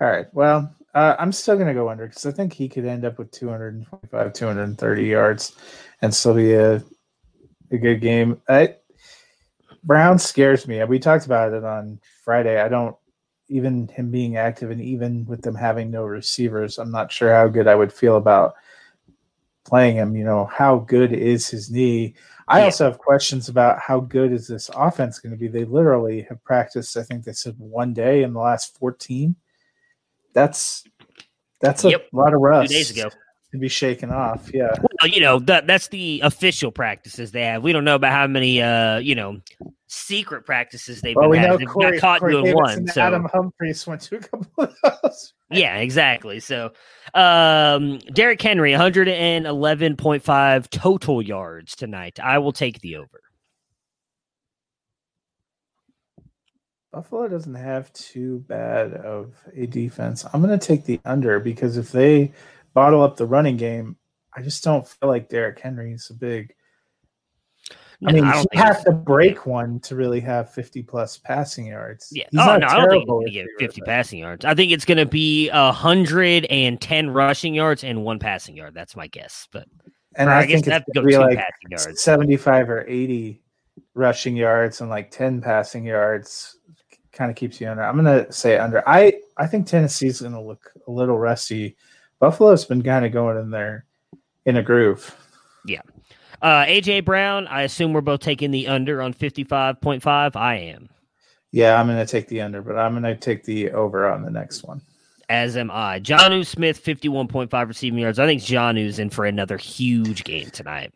[0.00, 0.26] All right.
[0.32, 3.18] Well, uh, I'm still going to go under because I think he could end up
[3.18, 5.56] with 225, 230 yards
[6.02, 6.82] and still be a,
[7.70, 8.40] a good game.
[8.48, 8.76] I,
[9.84, 10.82] Brown scares me.
[10.84, 12.60] We talked about it on Friday.
[12.60, 12.96] I don't,
[13.50, 17.48] even him being active and even with them having no receivers, I'm not sure how
[17.48, 18.54] good I would feel about
[19.64, 20.16] playing him.
[20.16, 22.14] You know, how good is his knee?
[22.46, 22.66] I Yeah.
[22.66, 25.48] also have questions about how good is this offense going to be.
[25.48, 29.34] They literally have practiced, I think they said one day in the last 14
[30.34, 30.84] that's
[31.60, 32.08] that's a Yep.
[32.12, 32.70] lot of rust.
[32.70, 33.10] Two days ago.
[33.52, 34.48] to be shaken off.
[34.54, 34.70] Yeah,
[35.02, 37.62] Well, you know that that's the official practices they have.
[37.64, 39.40] We don't know about how many, uh, you know,
[39.88, 41.56] secret practices they've well, been we know.
[41.56, 42.86] They've Corey, got caught Corey doing Davis one.
[42.86, 45.32] So Adam Humphries went to a couple of those.
[45.52, 46.38] Yeah, exactly.
[46.38, 46.70] So,
[47.12, 52.20] um, Derrick Henry, 111.5 total yards tonight.
[52.22, 53.20] I will take the over.
[56.92, 60.24] Buffalo doesn't have too bad of a defense.
[60.32, 62.32] I'm going to take the under because if they
[62.74, 63.96] bottle up the running game,
[64.36, 66.52] I just don't feel like Derrick Henry is a big.
[68.06, 72.08] I mean, I you have to break one to really have 50 plus passing yards.
[72.10, 72.24] Yeah.
[72.30, 74.44] He's oh not no, I don't think gonna get 50 passing yards.
[74.44, 78.72] I think it's gonna be hundred and ten rushing yards and one passing yard.
[78.74, 79.46] That's my guess.
[79.52, 79.66] But
[80.16, 82.02] And I, I guess think that'd go gonna be like passing yards.
[82.02, 83.42] 75 or 80
[83.94, 86.56] rushing yards and like 10 passing yards.
[87.20, 87.82] Kind of keeps you under.
[87.82, 88.82] I'm gonna say under.
[88.88, 91.76] I I think Tennessee's gonna look a little rusty.
[92.18, 93.84] Buffalo's been kind of going in there
[94.46, 95.14] in a groove.
[95.66, 95.82] Yeah.
[96.40, 100.34] Uh AJ Brown, I assume we're both taking the under on fifty five point five.
[100.34, 100.88] I am.
[101.50, 104.62] Yeah, I'm gonna take the under, but I'm gonna take the over on the next
[104.62, 104.80] one.
[105.28, 106.00] As am I.
[106.00, 108.18] Jonnu Smith, fifty-one point five receiving yards.
[108.18, 110.94] I think John's in for another huge game tonight.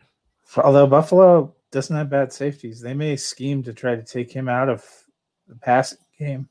[0.56, 4.70] Although Buffalo doesn't have bad safeties, they may scheme to try to take him out
[4.70, 4.82] of
[5.48, 6.48] the passing game.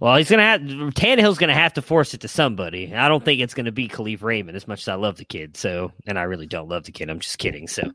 [0.00, 2.92] Well, he's gonna have Tannehill's gonna have to force it to somebody.
[2.94, 5.56] I don't think it's gonna be Kalif Raymond as much as I love the kid.
[5.56, 7.08] So, and I really don't love the kid.
[7.08, 7.68] I'm just kidding.
[7.68, 7.90] So,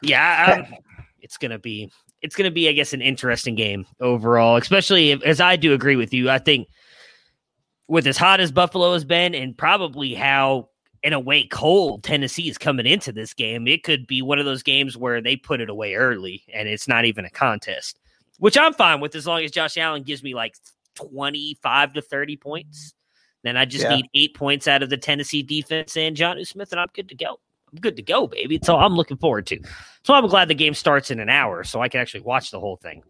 [0.00, 0.66] yeah,
[1.20, 1.90] it's gonna be
[2.22, 4.56] it's gonna be, I guess, an interesting game overall.
[4.56, 6.30] Especially if, as I do agree with you.
[6.30, 6.68] I think
[7.88, 10.70] with as hot as Buffalo has been, and probably how
[11.02, 14.44] in a way cold Tennessee is coming into this game, it could be one of
[14.44, 17.98] those games where they put it away early and it's not even a contest,
[18.42, 20.56] which I'm fine with as long as Josh Allen gives me like
[20.96, 22.92] 25 to 30 points.
[23.44, 23.94] Then I just Yeah.
[23.94, 27.14] need eight points out of the Tennessee defense and Johnny Smith, and I'm good to
[27.14, 27.38] go.
[27.72, 28.56] I'm good to go, baby.
[28.56, 29.60] It's all I'm looking forward to.
[30.04, 32.58] So I'm glad the game starts in an hour so I can actually watch the
[32.58, 33.04] whole thing.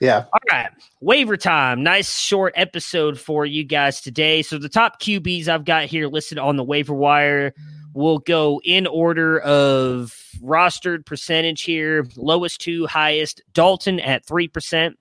[0.00, 0.70] Yeah, All right.
[1.00, 1.84] Waiver time.
[1.84, 4.42] Nice short episode for you guys today.
[4.42, 7.54] So the top QBs I've got here listed on the waiver wire
[7.92, 12.06] will go in order of rostered percentage here.
[12.16, 13.42] Lowest to highest.
[13.52, 14.94] Dalton at 3%.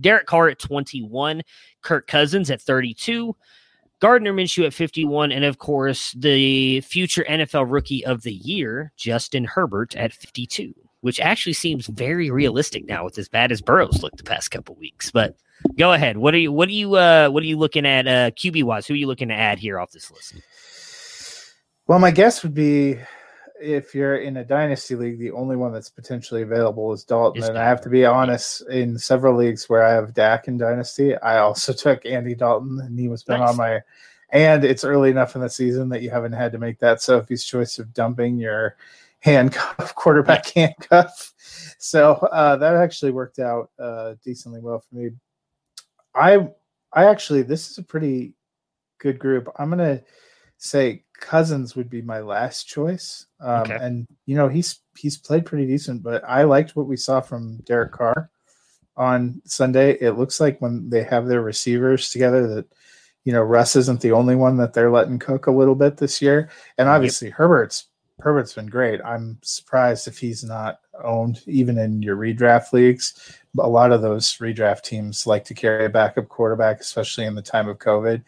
[0.00, 1.42] Derek Carr at 21.
[1.82, 3.34] Kirk Cousins at 32.
[4.00, 5.32] Gardner Minshew at 51.
[5.32, 10.74] And of course, the future NFL rookie of the year, Justin Herbert at 52
[11.06, 14.74] which actually seems very realistic now with as bad as Burrow's looked the past couple
[14.74, 15.08] weeks.
[15.08, 15.36] But
[15.78, 16.16] go ahead.
[16.16, 18.88] What are you what are you uh what are you looking at uh QB wise?
[18.88, 20.34] Who are you looking to add here off this list?
[21.86, 22.98] Well, my guess would be
[23.60, 27.42] if you're in a dynasty league, the only one that's potentially available is Dalton.
[27.44, 31.16] And I have to be honest, in several leagues where I have Dak in dynasty,
[31.16, 33.50] I also took Andy Dalton, and he was been Nice.
[33.50, 33.80] on my.
[34.30, 37.44] And it's early enough in the season that you haven't had to make that Sophie's
[37.44, 38.76] choice of dumping your
[39.20, 41.32] handcuff, quarterback handcuff.
[41.78, 45.10] So uh, that actually worked out uh, decently well for me.
[46.14, 46.48] I
[46.92, 48.34] I actually this is a pretty
[48.98, 49.48] good group.
[49.58, 50.02] I'm gonna
[50.58, 53.26] say Cousins would be my last choice.
[53.40, 53.78] Um, Okay.
[53.80, 57.58] And you know he's he's played pretty decent, but I liked what we saw from
[57.58, 58.30] Derek Carr
[58.96, 59.92] on Sunday.
[60.00, 62.66] It looks like when they have their receivers together that
[63.24, 66.22] you know Russ isn't the only one that they're letting cook a little bit this
[66.22, 66.48] year.
[66.78, 67.88] And obviously Herbert's
[68.20, 69.00] Herbert's been great.
[69.04, 73.36] I'm surprised if he's not owned even in your redraft leagues.
[73.58, 77.42] A lot of those redraft teams like to carry a backup quarterback, especially in the
[77.42, 78.22] time of COVID.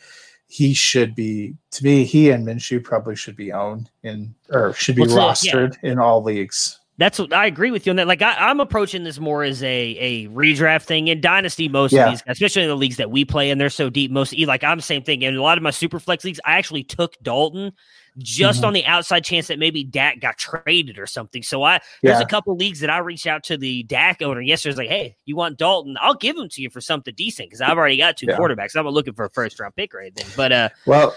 [0.48, 4.96] He should be, to me, he and Minshew probably should be owned in or should
[4.96, 5.52] be Well, so, yeah.
[5.52, 6.78] rostered in all leagues.
[6.96, 8.08] That's what I agree with you on that.
[8.08, 9.66] Like I, I'm approaching this more as a
[10.00, 11.68] a redraft thing in dynasty.
[11.68, 12.06] Most Yeah.
[12.06, 14.10] of these, especially in the leagues that we play, and they're so deep.
[14.10, 15.22] Most like I'm same thing.
[15.22, 17.72] In a lot of my super flex leagues, I actually took Dalton
[18.18, 18.66] just Mhm.
[18.68, 21.42] on the outside chance that maybe Dak got traded or something.
[21.42, 24.70] So I there's a couple leagues that I reached out to the Dak owner yesterday.
[24.70, 25.96] Was like, hey, you want Dalton?
[26.00, 28.36] I'll give him to you for something decent because I've already got two Yeah.
[28.36, 28.76] quarterbacks.
[28.76, 30.26] I'm not looking for a first round pick or anything.
[30.36, 31.16] But uh, Well,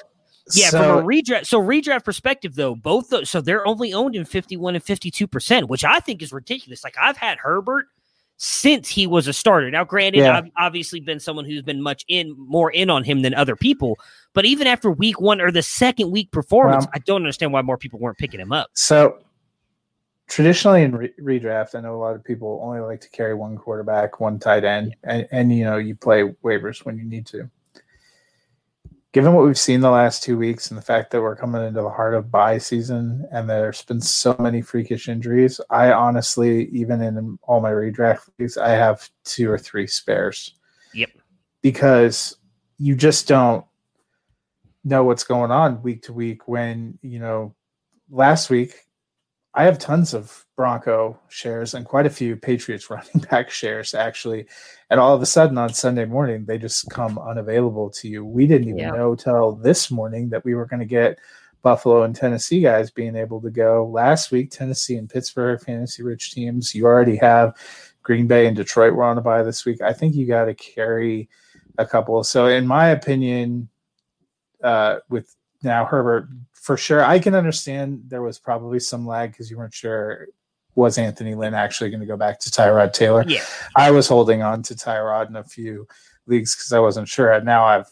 [0.53, 1.47] yeah, so, from a redraft.
[1.47, 5.69] So redraft perspective, though, both those, so they're only owned in fifty-one and fifty-two percent,
[5.69, 6.83] which I think is ridiculous.
[6.83, 7.87] Like I've had Herbert
[8.37, 9.69] since he was a starter.
[9.69, 10.35] Now, granted, Yeah.
[10.35, 13.99] I've obviously been someone who's been much in more in on him than other people.
[14.33, 17.61] But even after week one or the second week performance, Well- I don't understand why
[17.61, 18.69] more people weren't picking him up.
[18.73, 19.19] So
[20.29, 23.57] traditionally in re- redraft, I know a lot of people only like to carry one
[23.57, 27.49] quarterback, one tight end, and, and you know you play waivers when you need to.
[29.11, 31.81] Given what we've seen the last two weeks and the fact that we're coming into
[31.81, 37.01] the heart of bye season and there's been so many freakish injuries, I honestly, even
[37.01, 40.55] in all my redraft leagues, I have two or three spares.
[40.93, 41.09] Yep.
[41.61, 42.37] Because
[42.77, 43.65] you just don't
[44.83, 47.55] know what's going on week to week when, you know,
[48.09, 48.75] last week
[49.53, 54.47] I have tons of Bronco shares and quite a few Patriots running back shares actually.
[54.89, 58.25] And all of a sudden on Sunday morning, they just come unavailable to you.
[58.25, 58.91] We didn't even Yeah.
[58.91, 61.19] know till this morning that we were going to get
[61.63, 63.85] Buffalo and Tennessee guys being able to go.
[63.85, 66.73] Last week, Tennessee and Pittsburgh, fantasy rich teams.
[66.73, 67.55] You already have
[68.03, 69.81] Green Bay and Detroit were on a bye this week.
[69.81, 71.29] I think you got to carry
[71.77, 72.23] a couple.
[72.23, 73.69] So, in my opinion,
[74.63, 79.49] uh, with now Herbert, for sure, I can understand there was probably some lag because
[79.49, 80.27] you weren't sure
[80.75, 83.23] was Anthony Lynn actually going to go back to Tyrod Taylor?
[83.27, 83.43] Yeah.
[83.75, 85.87] I was holding on to Tyrod in a few
[86.27, 87.31] leagues because I wasn't sure.
[87.31, 87.87] And now I've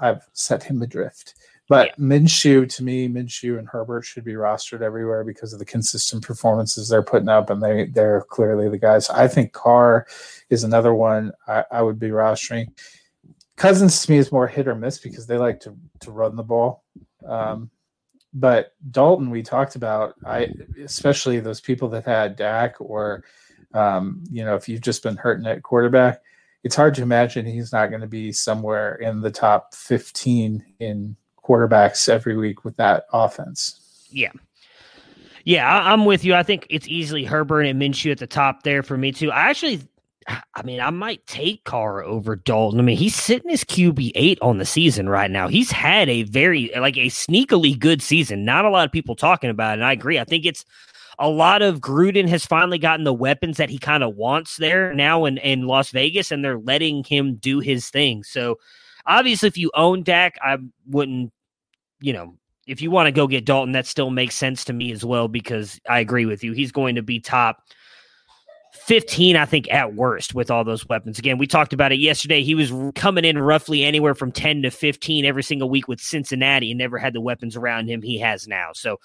[0.00, 1.34] I've set him adrift.
[1.68, 2.04] But Yeah.
[2.04, 6.88] Minshew, to me, Minshew and Herbert should be rostered everywhere because of the consistent performances
[6.88, 9.08] they're putting up, and they they're clearly the guys.
[9.08, 10.06] I think Carr
[10.50, 12.66] is another one I, I would be rostering.
[13.62, 16.42] Cousins to me is more hit or miss because they like to to run the
[16.42, 16.82] ball.
[17.24, 17.70] Um,
[18.34, 20.48] but Dalton, we talked about, I
[20.82, 23.22] especially those people that had Dak or
[23.72, 26.22] um, you know, if you've just been hurting at quarterback,
[26.64, 31.16] it's hard to imagine he's not going to be somewhere in the top 15 in
[31.44, 34.08] quarterbacks every week with that offense.
[34.10, 34.32] Yeah.
[35.44, 36.34] Yeah, I, I'm with you.
[36.34, 39.30] I think it's easily Herbert and Minshew at the top there for me too.
[39.30, 39.82] I actually,
[40.28, 42.78] I mean, I might take Carr over Dalton.
[42.78, 45.48] I mean, he's sitting his QB eight on the season right now.
[45.48, 48.44] He's had a very like a sneakily good season.
[48.44, 49.80] Not a lot of people talking about it.
[49.80, 50.18] And I agree.
[50.18, 50.64] I think it's
[51.18, 54.94] a lot of Gruden has finally gotten the weapons that he kind of wants there
[54.94, 58.22] now in, in Las Vegas, and they're letting him do his thing.
[58.24, 58.58] So
[59.06, 61.32] obviously, if you own Dak, I wouldn't,
[62.00, 62.34] you know,
[62.66, 65.28] if you want to go get Dalton, that still makes sense to me as well
[65.28, 66.52] because I agree with you.
[66.52, 67.62] He's going to be top
[68.84, 71.18] 15, I think, at worst with all those weapons.
[71.18, 72.42] Again, we talked about it yesterday.
[72.42, 76.72] He was coming in roughly anywhere from 10 to 15 every single week with Cincinnati
[76.72, 78.70] and never had the weapons around him he has now.
[78.74, 78.98] So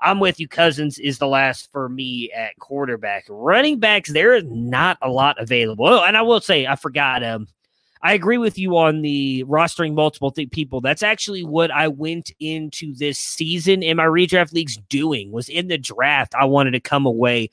[0.00, 0.48] I'm with you.
[0.48, 3.24] Cousins is the last for me at quarterback.
[3.28, 5.86] Running backs, there is not a lot available.
[5.86, 7.22] Oh, and I will say, I forgot.
[7.22, 7.46] Um,
[8.02, 10.80] I agree with you on the rostering multiple th- people.
[10.80, 15.30] That's actually what I went into this season in my redraft leagues doing.
[15.30, 17.50] Was in the draft, I wanted to come away.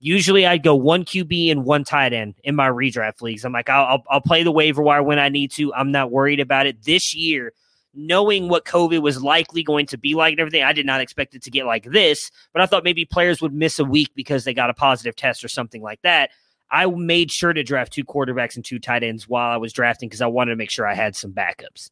[0.00, 3.44] Usually, I'd go one QB and one tight end in my redraft leagues.
[3.44, 5.74] I'm like, I'll, I'll, I'll play the waiver wire when I need to.
[5.74, 7.52] I'm not worried about it this year.
[7.94, 11.34] Knowing what COVID was likely going to be like and everything, I did not expect
[11.34, 12.30] it to get like this.
[12.52, 15.42] But I thought maybe players would miss a week because they got a positive test
[15.42, 16.30] or something like that.
[16.70, 20.08] I made sure to draft two quarterbacks and two tight ends while I was drafting
[20.08, 21.90] because I wanted to make sure I had some backups.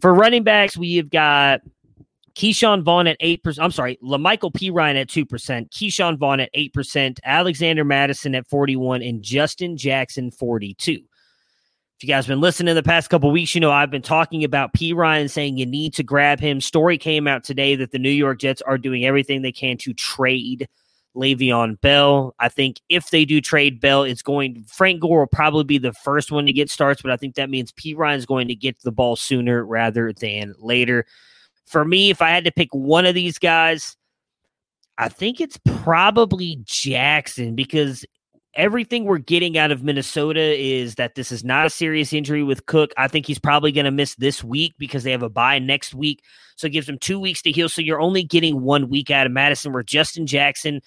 [0.00, 1.60] For running backs, we've got
[2.40, 3.58] Ke'Shawn Vaughn at 8%.
[3.60, 5.26] I'm sorry, La'Mical Perine at 2%,
[5.70, 10.92] Ke'Shawn Vaughn at 8%, Alexander Mattison at 41, and Justin Jackson 42.
[10.92, 11.02] If
[12.00, 14.72] you guys have been listening the past couple weeks, you know I've been talking about
[14.72, 16.62] Perine saying you need to grab him.
[16.62, 19.92] Story came out today that the New York Jets are doing everything they can to
[19.92, 20.66] trade
[21.14, 22.34] Le'Veon Bell.
[22.38, 25.92] I think if they do trade Bell, it's going Frank Gore will probably be the
[25.92, 28.92] first one to get starts, but I think that means Perine's going to get the
[28.92, 31.04] ball sooner rather than later.
[31.70, 33.96] For me, if I had to pick one of these guys,
[34.98, 38.04] I think it's probably Jackson because
[38.54, 42.66] everything we're getting out of Minnesota is that this is not a serious injury with
[42.66, 42.90] Cook.
[42.96, 45.94] I think he's probably going to miss this week because they have a bye next
[45.94, 46.22] week.
[46.56, 47.68] So it gives him two weeks to heal.
[47.68, 50.80] So you're only getting one week out of Mattison, where Justin Jackson,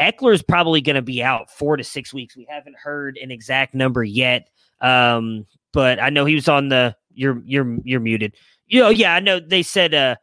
[0.00, 2.36] Ekeler's probably going to be out four to six weeks.
[2.36, 4.48] We haven't heard an exact number yet.
[4.80, 8.34] Um, but I know he was on the you're you're you're muted.
[8.68, 10.16] You know, yeah, I know they said uh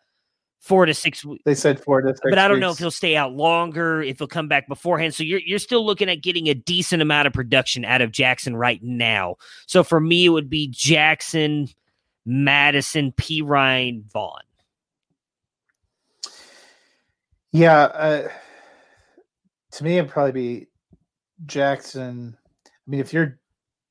[0.66, 1.44] four to six weeks.
[1.46, 2.22] They said four to six.
[2.24, 5.14] But I don't know if he'll stay out longer, if he'll come back beforehand.
[5.14, 8.56] So you're you're still looking at getting a decent amount of production out of Jackson
[8.56, 9.36] right now.
[9.68, 11.68] So for me, it would be Jackson,
[12.26, 13.42] Mattison, P.
[13.42, 14.42] Ryan, Vaughn.
[17.52, 18.28] Yeah, uh,
[19.72, 20.68] to me, it'd probably be
[21.46, 22.36] Jackson.
[22.66, 23.40] I mean, if you're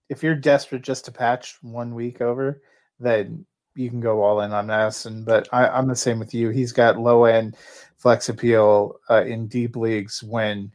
[0.08, 2.60] if you're desperate just to patch one week over,
[2.98, 5.24] then you can go all in on Mattison.
[5.24, 6.50] But I, I'm the same with you.
[6.50, 7.56] He's got low end
[7.96, 10.70] flex appeal uh, in deep leagues when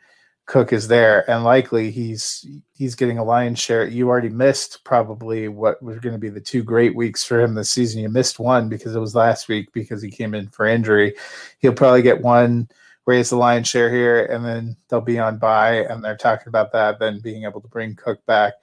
[0.45, 3.85] Cook is there, and likely he's he's getting a lion's share.
[3.85, 7.53] You already missed probably what was going to be the two great weeks for him
[7.53, 8.01] this season.
[8.01, 11.13] You missed one because it was last week because he came in for injury.
[11.59, 12.67] He'll probably get one
[13.05, 16.71] raise the lion's share here, and then they'll be on bye, and they're talking about
[16.71, 16.97] that.
[16.97, 18.53] Then being able to bring Cook back.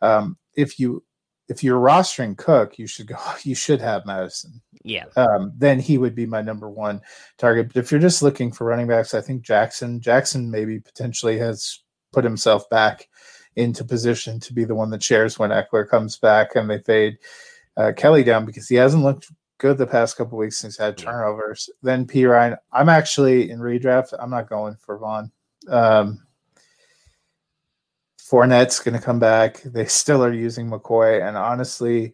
[0.00, 1.02] Um, if you
[1.48, 3.16] if you're rostering Cook, you should go.
[3.44, 4.60] You should have Mattison.
[4.82, 5.04] Yeah.
[5.16, 7.00] Um, then he would be my number one
[7.38, 7.68] target.
[7.68, 11.80] But if you're just looking for running backs, I think Jackson Jackson maybe potentially has
[12.12, 13.08] put himself back
[13.56, 17.18] into position to be the one that shares when Ekeler comes back and they fade
[17.76, 20.98] uh, Kelley down because he hasn't looked good the past couple weeks since he's had
[20.98, 21.70] turnovers.
[21.82, 24.14] Then Perine, I'm actually in redraft.
[24.18, 25.30] I'm not going for Vaughn.
[25.68, 26.25] Um,
[28.30, 29.62] Fournette's going to come back.
[29.62, 32.12] They still are using McCoy, and honestly,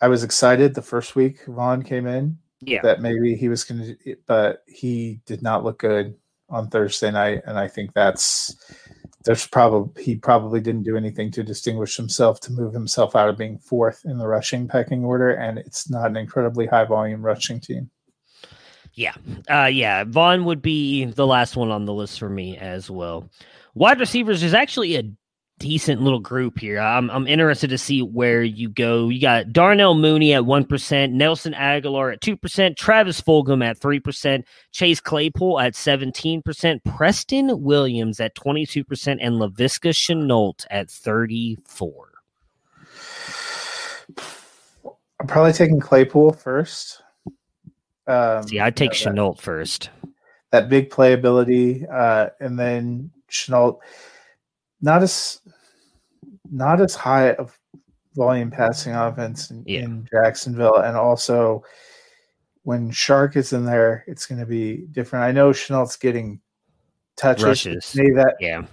[0.00, 2.82] I was excited the first week Vaughn came in Yeah.
[2.82, 6.14] that maybe he was going to, but he did not look good
[6.48, 8.56] on Thursday night, and I think that's
[9.24, 13.36] there's probably he probably didn't do anything to distinguish himself to move himself out of
[13.36, 17.60] being fourth in the rushing pecking order, and it's not an incredibly high volume rushing
[17.60, 17.90] team.
[18.94, 19.14] Yeah.
[19.50, 20.04] Uh, yeah.
[20.04, 23.30] Vaughn would be the last one on the list for me as well.
[23.78, 25.04] Wide receivers is actually a
[25.60, 26.80] decent little group here.
[26.80, 29.08] I'm, I'm interested to see where you go.
[29.08, 35.00] You got Darnell Mooney at 1%, Nelson Agholor at 2%, Travis Fulgham at 3%, Chase
[35.00, 42.08] Claypool at 17%, Preston Williams at 22%, and Laviska Shenault at 34
[45.20, 47.00] I'm probably taking Claypool first.
[48.08, 49.90] Um, See, I'd take you know, Shenault first.
[50.50, 53.78] That big playability, uh, and then Shenault,
[54.80, 55.40] not as
[56.50, 57.58] not as high of
[58.14, 59.80] volume passing offense in, yeah.
[59.80, 61.62] in Jacksonville, and also
[62.62, 65.24] when Chark is in there, it's going to be different.
[65.24, 66.40] I know Shenault's getting
[67.16, 67.44] touches.
[67.44, 67.92] Rushes.
[67.92, 68.66] To me, that yeah.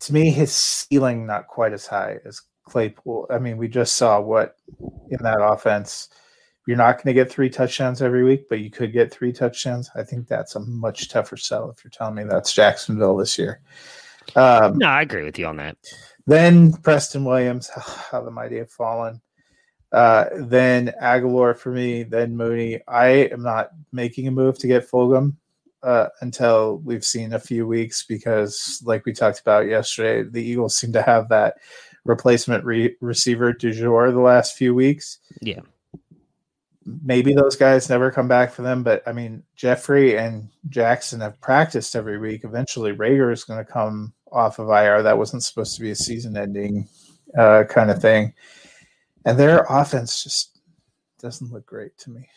[0.00, 3.26] To me, his ceiling not quite as high as Claypool.
[3.30, 4.56] I mean, we just saw what
[5.10, 6.08] in that offense.
[6.68, 9.88] You're not going to get three touchdowns every week, but you could get three touchdowns.
[9.94, 13.62] I think that's a much tougher sell if you're telling me that's Jacksonville this year.
[14.36, 15.78] Um, no, I agree with you on that.
[16.26, 17.70] Then Preston Williams,
[18.10, 19.22] how the mighty have fallen.
[19.92, 22.82] Uh, then Agholor for me, then Mooney.
[22.86, 25.36] I am not making a move to get Fulgham
[25.82, 30.76] uh, until we've seen a few weeks because, like we talked about yesterday, the Eagles
[30.76, 31.54] seem to have that
[32.04, 35.20] replacement re- receiver du jour the last few weeks.
[35.40, 35.60] Yeah.
[37.02, 41.40] Maybe those guys never come back for them, but I mean, Jeffery and Jackson have
[41.40, 42.44] practiced every week.
[42.44, 45.02] Eventually, Reagor is going to come off of IR.
[45.02, 46.88] That wasn't supposed to be a season ending
[47.36, 48.32] uh, kind of thing.
[49.24, 50.60] And their offense just
[51.20, 52.28] doesn't look great to me.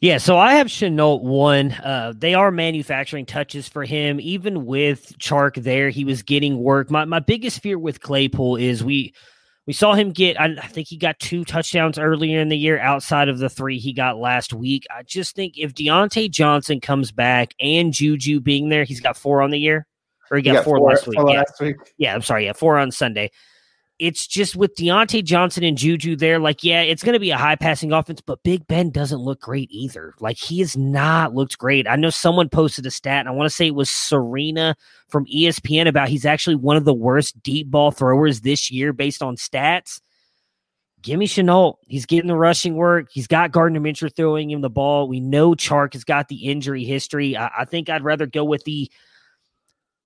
[0.00, 1.72] Yeah, so I have Shenault one.
[1.72, 4.20] Uh, they are manufacturing touches for him.
[4.20, 6.90] Even with Chark there, he was getting work.
[6.90, 9.14] My my biggest fear with Claypool is we
[9.66, 10.40] we saw him get.
[10.40, 13.78] I, I think he got two touchdowns earlier in the year, outside of the three
[13.78, 14.86] he got last week.
[14.90, 19.42] I just think if Diontae Johnson comes back and Juju being there, he's got four
[19.42, 19.86] on the year,
[20.30, 21.18] or he got, he got four, four, last week.
[21.18, 21.38] Four yeah.
[21.38, 21.76] last week.
[21.98, 22.46] Yeah, I'm sorry.
[22.46, 23.30] Yeah, four on Sunday
[23.98, 27.36] it's just with Diontae Johnson and Juju there, like, yeah, it's going to be a
[27.38, 30.12] high passing offense, but Big Ben doesn't look great either.
[30.20, 31.88] Like, he has not looked great.
[31.88, 34.76] I know someone posted a stat, and I want to say it was Serena
[35.08, 39.22] from ESPN about he's actually one of the worst deep ball throwers this year based
[39.22, 40.00] on stats.
[41.00, 41.76] Give me Shenault.
[41.86, 43.08] He's getting the rushing work.
[43.12, 45.08] He's got Gardner Minshew throwing him the ball.
[45.08, 47.36] We know Chark has got the injury history.
[47.36, 48.90] I, I think I'd rather go with the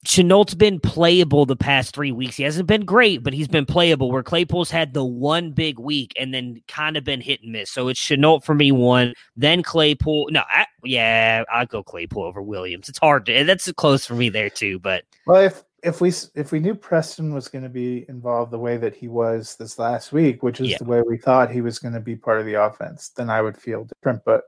[0.07, 2.37] Shenault's been playable the past three weeks.
[2.37, 4.11] He hasn't been great, but he's been playable.
[4.11, 7.71] Where Claypool's had the one big week and then kind of been hit and miss.
[7.71, 10.29] So it's Shenault for me one, then Claypool.
[10.31, 12.89] No, I, yeah, I'll go Claypool over Williams.
[12.89, 13.45] It's hard to.
[13.45, 14.79] That's close for me there too.
[14.79, 18.59] But well, if if we if we knew Preston was going to be involved the
[18.59, 20.79] way that he was this last week, which is yeah.
[20.79, 23.43] the way we thought he was going to be part of the offense, then I
[23.43, 24.23] would feel different.
[24.25, 24.45] But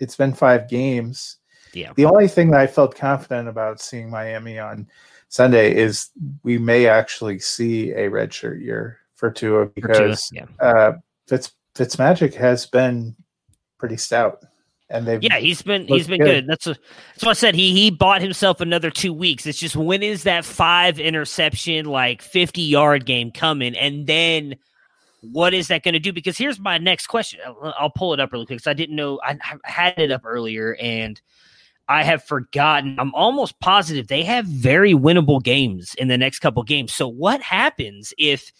[0.00, 1.36] it's been five games
[1.74, 1.92] yeah.
[1.94, 4.88] The only thing that I felt confident about seeing Miami on
[5.28, 6.10] Sunday is
[6.42, 10.66] we may actually see a redshirt year for Tua because for Tua, yeah.
[10.66, 10.92] uh,
[11.26, 13.16] Fitz Fitzmagic has been
[13.78, 14.44] pretty stout.
[14.90, 16.26] And they've yeah, he's been he's been good.
[16.26, 16.46] good.
[16.46, 17.54] That's a, that's what I said.
[17.54, 19.46] He he bought himself another two weeks.
[19.46, 24.56] It's just when is that five interception like fifty yard game coming, and then
[25.32, 26.12] what is that going to do?
[26.12, 27.40] Because here's my next question.
[27.46, 30.10] I'll, I'll pull it up really quick because I didn't know I, I had it
[30.10, 31.20] up earlier and
[31.88, 32.96] I have forgotten.
[32.98, 36.94] I'm almost positive they have very winnable games in the next couple games.
[36.94, 38.52] So what happens if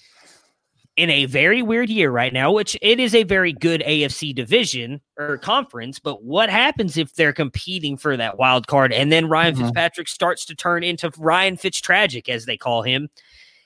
[0.96, 5.00] in a very weird year right now, which it is a very good AFC division
[5.18, 9.54] or conference, but what happens if they're competing for that wild card and then Ryan
[9.54, 9.64] mm-hmm.
[9.64, 13.08] Fitzpatrick starts to turn into Ryan Fitztragic as they call him?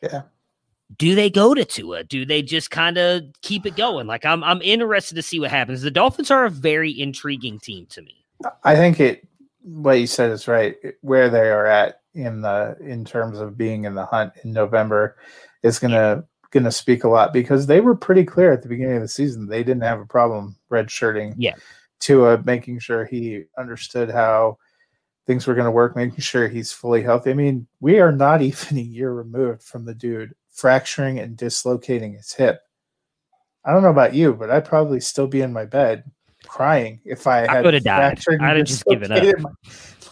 [0.03, 0.23] Yeah.
[0.97, 2.05] Do they go to Tua?
[2.05, 4.07] Do they just kind of keep it going?
[4.07, 5.83] Like I'm I'm interested to see what happens.
[5.83, 8.25] The Dolphins are a very intriguing team to me.
[8.65, 9.28] I think it
[9.63, 10.77] what you said is right.
[10.85, 14.53] Eh, where they are at in the in terms of being in the hunt in
[14.53, 15.17] November
[15.63, 19.03] is gonna gonna speak a lot because they were pretty clear at the beginning of
[19.03, 21.35] the season they didn't have a problem redshirting.
[21.37, 21.55] Yeah.
[22.01, 24.59] Tua making sure he understood how
[25.29, 27.31] things were going to work, making sure he's fully healthy.
[27.31, 32.15] I mean, we are not even a year removed from the dude fracturing and dislocating
[32.15, 32.63] his hip.
[33.65, 36.11] I don't know about you, but I'd probably still be in my bed
[36.47, 37.51] crying if I had.
[37.51, 38.21] I would have died.
[38.41, 39.23] I'd have just given up.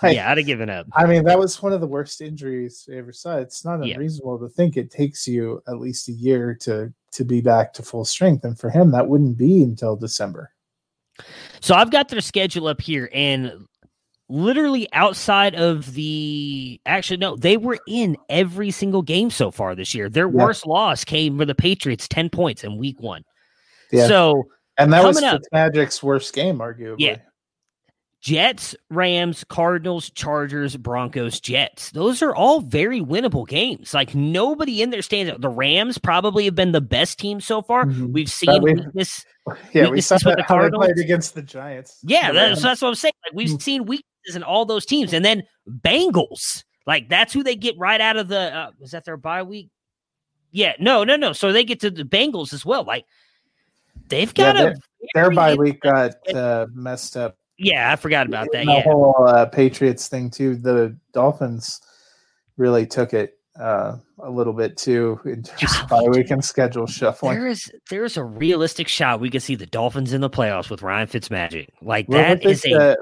[0.02, 0.86] Like, yeah, I'd have given up.
[0.92, 3.38] I mean, that was one of the worst injuries I ever saw.
[3.38, 4.46] It's not unreasonable yeah.
[4.46, 8.04] to think it takes you at least a year to to be back to full
[8.04, 10.52] strength, and for him, that wouldn't be until December.
[11.60, 13.66] So I've got their schedule up here, and
[14.28, 19.94] literally outside of the actually no they were in every single game so far this
[19.94, 20.44] year their yeah.
[20.44, 23.22] worst loss came for the patriots 10 points in week one
[23.92, 24.08] yeah.
[24.08, 24.42] so
[24.78, 25.20] and that was
[25.52, 26.96] Magic's worst game, arguably.
[26.98, 27.16] Yeah.
[28.22, 31.90] Jets, Rams, Cardinals, Chargers, Broncos, Jets.
[31.92, 33.94] Those are all very winnable games.
[33.94, 35.40] Like nobody in there stands out.
[35.40, 37.84] The Rams probably have been the best team so far.
[37.84, 38.12] Mhm.
[38.12, 39.24] We've seen we- weakness.
[39.72, 40.86] Yeah, we saw that the Cardinals.
[40.86, 42.00] played against the Giants.
[42.02, 42.62] Yeah, that's, Rams.
[42.62, 43.12] that's what I'm saying.
[43.28, 43.62] Like we've Mm.
[43.62, 46.64] seen weaknesses in all those teams, and then Bengals.
[46.84, 48.40] Like that's who they get right out of the.
[48.52, 49.68] Uh, was that their bye week?
[50.50, 51.32] Yeah, no, no, no.
[51.32, 52.82] So they get to the Bengals as well.
[52.82, 53.04] Like
[54.08, 54.76] they've Yeah, got a
[55.14, 57.36] Their bye week got uh, messed up.
[57.58, 58.66] Yeah, I forgot about that.
[58.66, 60.56] the Yeah, whole uh, Patriots thing too.
[60.56, 61.80] The Dolphins
[62.56, 66.86] really took it uh, a little bit too in terms of bye week and schedule
[66.86, 67.34] shuffling.
[67.34, 70.68] there is there is a realistic shot we could see the Dolphins in the playoffs
[70.68, 71.68] with Ryan Fitzmagic.
[71.80, 72.96] Like that was a.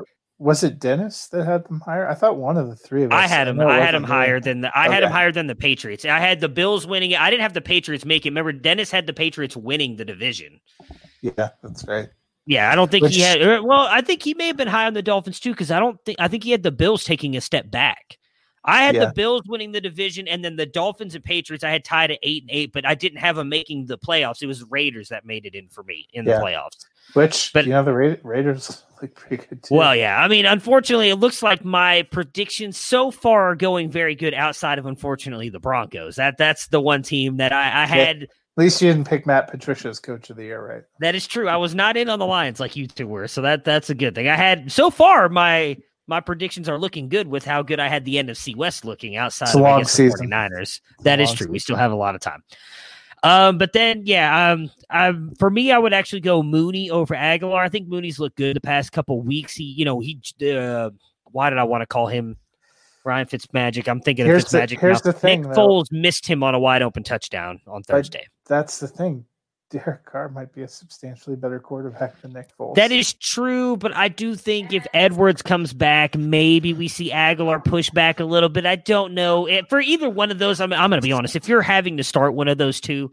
[0.45, 2.07] was it Dennis that had them higher?
[2.07, 3.19] I thought one of the three of us.
[3.19, 3.59] I had him.
[3.59, 4.79] it I had him higher than the.
[4.79, 6.05] I had him higher than the Patriots.
[6.05, 7.21] I had the Bills winning it.
[7.21, 8.29] I didn't have the Patriots make it.
[8.29, 10.61] Remember, Dennis had the Patriots winning the division.
[11.23, 12.09] Yeah, that's right.
[12.47, 13.41] Yeah, I don't think Which- he had.
[13.41, 15.81] er, Well, I think he may have been high on the Dolphins too, because I
[15.81, 18.19] don't think I think he had the Bills taking a step back.
[18.67, 19.07] I had Yeah.
[19.07, 21.65] the Bills winning the division, and then the Dolphins and Patriots.
[21.65, 24.43] I had tied at eight and eight, but I didn't have them making the playoffs.
[24.43, 26.39] It was Raiders that made it in for me in Yeah.
[26.39, 26.85] the playoffs.
[27.13, 29.75] Which, But- you know, the Ra- Raiders look pretty good too.
[29.75, 30.19] Well, yeah.
[30.19, 34.35] I mean, unfortunately, it looks like my predictions so far are going very good.
[34.35, 38.23] Outside of unfortunately the Broncos, that that's the one team that I, I had.
[38.23, 38.29] At
[38.63, 40.83] least you didn't pick Matt Patricia as coach of the year, right?
[41.01, 41.49] That is true.
[41.49, 43.95] I was not in on the Lions like you two were, so that that's a
[43.95, 44.29] good thing.
[44.29, 45.77] I had so far my
[46.07, 49.47] my predictions are looking good with how good I had the NFC West looking outside
[49.47, 50.29] It's a of guess, season.
[50.31, 50.81] the 49ers.
[51.03, 51.51] That is true.
[51.51, 52.43] We still have a lot of time.
[53.25, 57.59] Um, but then yeah, um, um, for me, I would actually go Mooney over Agholor.
[57.59, 59.55] I think Mooney's looked good the past couple weeks.
[59.55, 60.20] He, you know, he.
[60.47, 60.91] Uh,
[61.25, 62.37] why did I want to call him
[63.05, 63.89] Ryan Fitzmagic?
[63.89, 64.79] I'm thinking Here's of the- Fitzmagic.
[64.81, 65.11] here's now.
[65.12, 65.68] the thing, Nick though.
[65.68, 68.27] Foles missed him on a wide open touchdown on Thursday.
[68.47, 69.25] That's the thing.
[69.75, 72.77] Derek Carr might be a substantially better quarterback than Nick Foles.
[72.77, 77.64] That is true, but I do think if Edwards comes back, maybe we see Agholor
[77.64, 78.66] push back a little bit.
[78.66, 79.47] I don't know.
[79.47, 81.35] Eh, for either one of those, I'm, I'm going to be honest.
[81.35, 83.12] If you're having to start one of those two,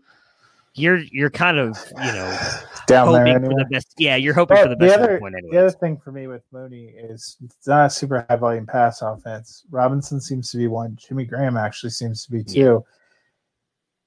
[0.75, 2.37] you're you're kind of you know
[2.87, 3.49] down there hoping anyway.
[3.53, 3.93] for the best.
[3.97, 5.51] Yeah, you're hoping But for the the best other, point anyway.
[5.51, 9.01] the other thing for me with Mooney is it's not a super high volume pass
[9.01, 9.65] offense.
[9.71, 10.95] Robinson seems to be one.
[10.95, 12.85] Jimmy Graham actually seems to be two.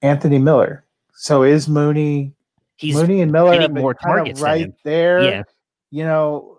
[0.03, 0.85] Anthony Miller.
[1.17, 2.34] So is Mooney
[2.77, 5.23] He's Mooney and Miller getting more targets right there?
[5.23, 5.43] yeah.
[5.91, 6.59] You know,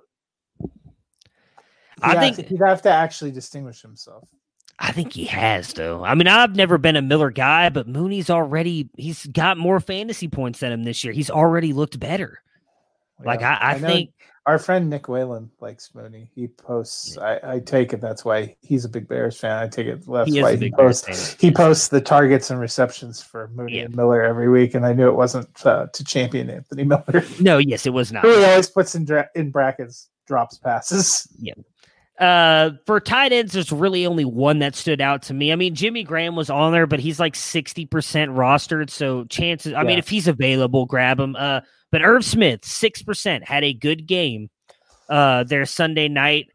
[2.01, 4.29] I have think- he'd have to actually distinguish himself.
[4.77, 6.03] I think he has though.
[6.03, 10.27] I mean, I've never been a Miller guy, but Mooney's already he's got more fantasy
[10.27, 11.13] points than him this year.
[11.13, 12.41] He's already looked better.
[13.23, 13.57] Like Yeah.
[13.61, 14.11] I, I, know think
[14.45, 16.29] our friend Nick Whalen likes Mooney.
[16.35, 17.17] He posts.
[17.17, 19.57] I, I take it that's why he's a big Bears fan.
[19.57, 21.35] I take it that's He why he posts.
[21.39, 23.83] He posts the targets and receptions for Mooney Yeah.
[23.85, 27.23] and Miller every week, and I knew it wasn't uh, to champion Anthony Miller.
[27.39, 28.23] no, yes, it was not.
[28.23, 31.27] Who he always puts in dra- in brackets drops passes.
[31.39, 31.53] Yeah.
[32.19, 35.51] Uh, for tight ends, there's really only one that stood out to me.
[35.51, 38.89] I mean, Jimmy Graham was on there, but he's like 60% rostered.
[38.89, 41.35] So chances, I mean, if he's available, grab him.
[41.37, 41.59] Uh,
[41.95, 44.49] but Irv Smith, 6%, had a good game
[45.07, 46.51] uh, there Sunday night.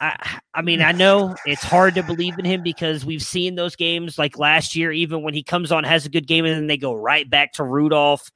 [0.00, 3.74] I, I mean, I know it's hard to believe in him because we've seen those
[3.74, 6.68] games like last year, even when he comes on, has a good game, and then
[6.68, 8.30] they go right back to Rudolph.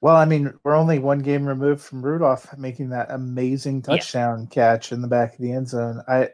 [0.00, 3.94] Well, I mean, we're only one game removed from Rudolph making that amazing Yeah.
[3.94, 6.02] touchdown catch in the back of the end zone.
[6.08, 6.30] I,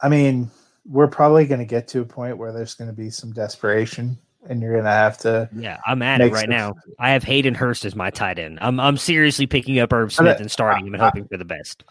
[0.00, 0.50] I mean,
[0.84, 4.18] we're probably going to get to a point where there's going to be some desperation,
[4.48, 5.48] and you're going to have to.
[5.54, 6.50] Yeah, I'm at it right sense.
[6.50, 6.74] now.
[6.98, 8.58] I have Hayden Hurst as my tight end.
[8.60, 11.44] I'm I'm seriously picking up Irv But, Smith and starting him and hoping for the
[11.44, 11.84] best.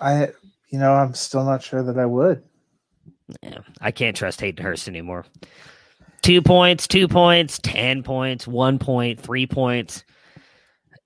[0.00, 0.28] I,
[0.68, 2.42] you know, I'm still not sure that I would.
[3.42, 5.26] Yeah, I can't trust Hayden Hurst anymore.
[6.22, 10.04] Two points, two points, ten points, one point, three points.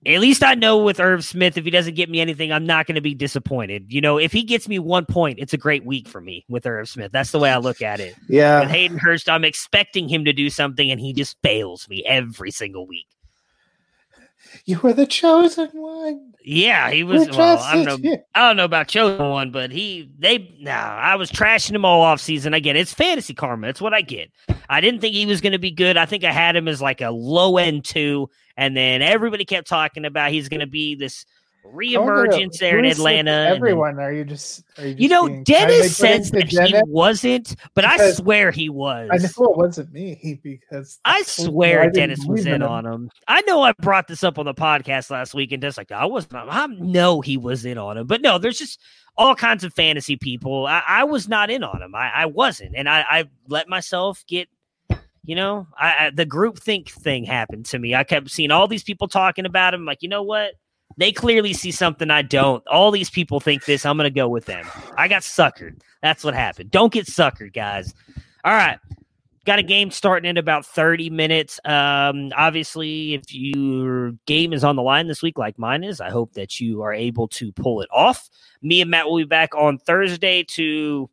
[0.04, 2.86] At least I know with Irv Smith, if he doesn't get me anything, I'm not
[2.86, 3.86] going to be disappointed.
[3.88, 6.66] You know, if he gets me one point, it's a great week for me with
[6.66, 7.12] Irv Smith.
[7.12, 8.16] That's the way I look at it.
[8.28, 8.60] Yeah.
[8.60, 12.50] With Hayden Hurst, I'm expecting him to do something, and he just fails me every
[12.50, 13.06] single week.
[14.64, 16.32] you were the chosen one.
[16.44, 17.28] Yeah, he was.
[17.30, 18.16] Well, I don't know.
[18.34, 22.02] I don't know about chosen one, but he they nah, I was trashing him all
[22.02, 22.54] off season.
[22.54, 22.80] I get it.
[22.80, 23.68] it's fantasy karma.
[23.68, 24.30] It's what I get.
[24.68, 25.96] I didn't think he was going to be good.
[25.96, 29.68] I think I had him as like a low end two, and then everybody kept
[29.68, 31.24] talking about he's going to be this
[31.64, 33.30] I reemergence there in Atlanta.
[33.30, 34.64] and then- Everyone, are you just?
[34.78, 39.08] Are you, you know, being Dennis says that he wasn't, but I swear he was.
[39.12, 42.68] I know it wasn't me because I swear didn't Dennis was in him.
[42.68, 43.10] on him.
[43.28, 46.04] I know I brought this up on the podcast last week, and just like I
[46.04, 46.34] wasn't.
[46.34, 48.80] I know he was in on him, but no, there's just
[49.16, 50.66] all kinds of fantasy people.
[50.66, 51.94] I, I was not in on him.
[51.94, 54.48] I, I wasn't, and I, I let myself get.
[55.24, 57.94] You know, I, I the group think thing happened to me.
[57.94, 59.84] I kept seeing all these people talking about him.
[59.84, 60.54] Like, you know what?
[60.96, 62.66] They clearly see something I don't.
[62.66, 63.86] All these people think this.
[63.86, 64.66] I'm going to go with them.
[64.96, 65.80] I got suckered.
[66.02, 66.70] That's what happened.
[66.70, 67.94] Don't get suckered, guys.
[68.44, 68.78] All right.
[69.44, 71.58] Got a game starting in about 30 minutes.
[71.64, 76.10] Um, obviously, if your game is on the line this week, like mine is, I
[76.10, 78.28] hope that you are able to pull it off.
[78.60, 81.10] Me and Matt will be back on Thursday to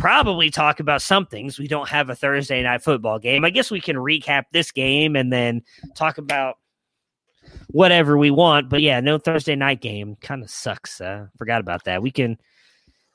[0.00, 1.58] probably talk about some things.
[1.58, 3.44] We don't have a Thursday night football game.
[3.44, 5.62] I guess we can recap this game and then
[5.94, 6.56] talk about
[7.68, 8.70] whatever we want.
[8.70, 11.02] But yeah, no Thursday night game kind of sucks.
[11.02, 12.02] Uh, forgot about that.
[12.02, 12.38] We can,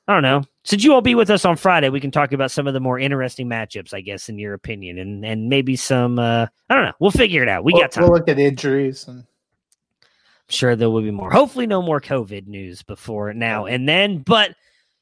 [0.07, 0.43] I don't know.
[0.63, 2.79] Since you all be with us on Friday, we can talk about some of the
[2.79, 6.19] more interesting matchups, I guess, in your opinion, and and maybe some.
[6.19, 6.93] Uh, I don't know.
[6.99, 7.63] We'll figure it out.
[7.63, 8.03] We we'll, got time.
[8.03, 9.19] We'll look at injuries and.
[9.19, 11.31] I'm sure there will be more.
[11.31, 14.19] Hopefully, no more COVID news before now and then.
[14.19, 14.55] But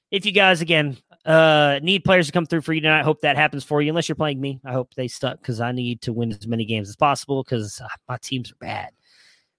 [0.09, 0.95] if you guys again
[1.25, 3.89] uh need players to come through for you tonight, I hope that happens for you.
[3.89, 6.65] Unless you're playing me, I hope they stuck because I need to win as many
[6.65, 8.91] games as possible because uh, my teams are bad.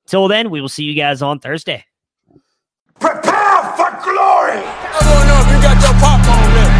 [0.06, 1.84] Till then, we will see you guys on Thursday.
[3.00, 4.60] Prepare for glory!
[4.60, 6.76] I don't know if you got your popcorn ready.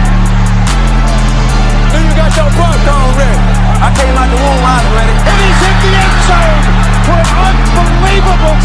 [1.90, 3.40] Do you got your popcorn ready?
[3.80, 5.14] I came out the womb, I ready.
[5.16, 6.64] And he's hit the end zone
[7.08, 8.56] for an unbelievable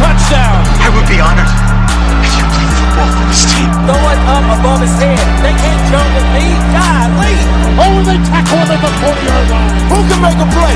[3.00, 5.20] Throw it up above his head.
[5.42, 6.46] They can't jump with me.
[6.76, 7.46] God, wait.
[7.80, 9.72] Only tackle them the 40 yard line.
[9.90, 10.76] Who can make a play?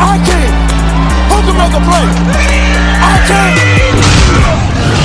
[0.00, 0.52] I can.
[1.30, 2.06] Who can make a play?
[3.04, 5.01] I can.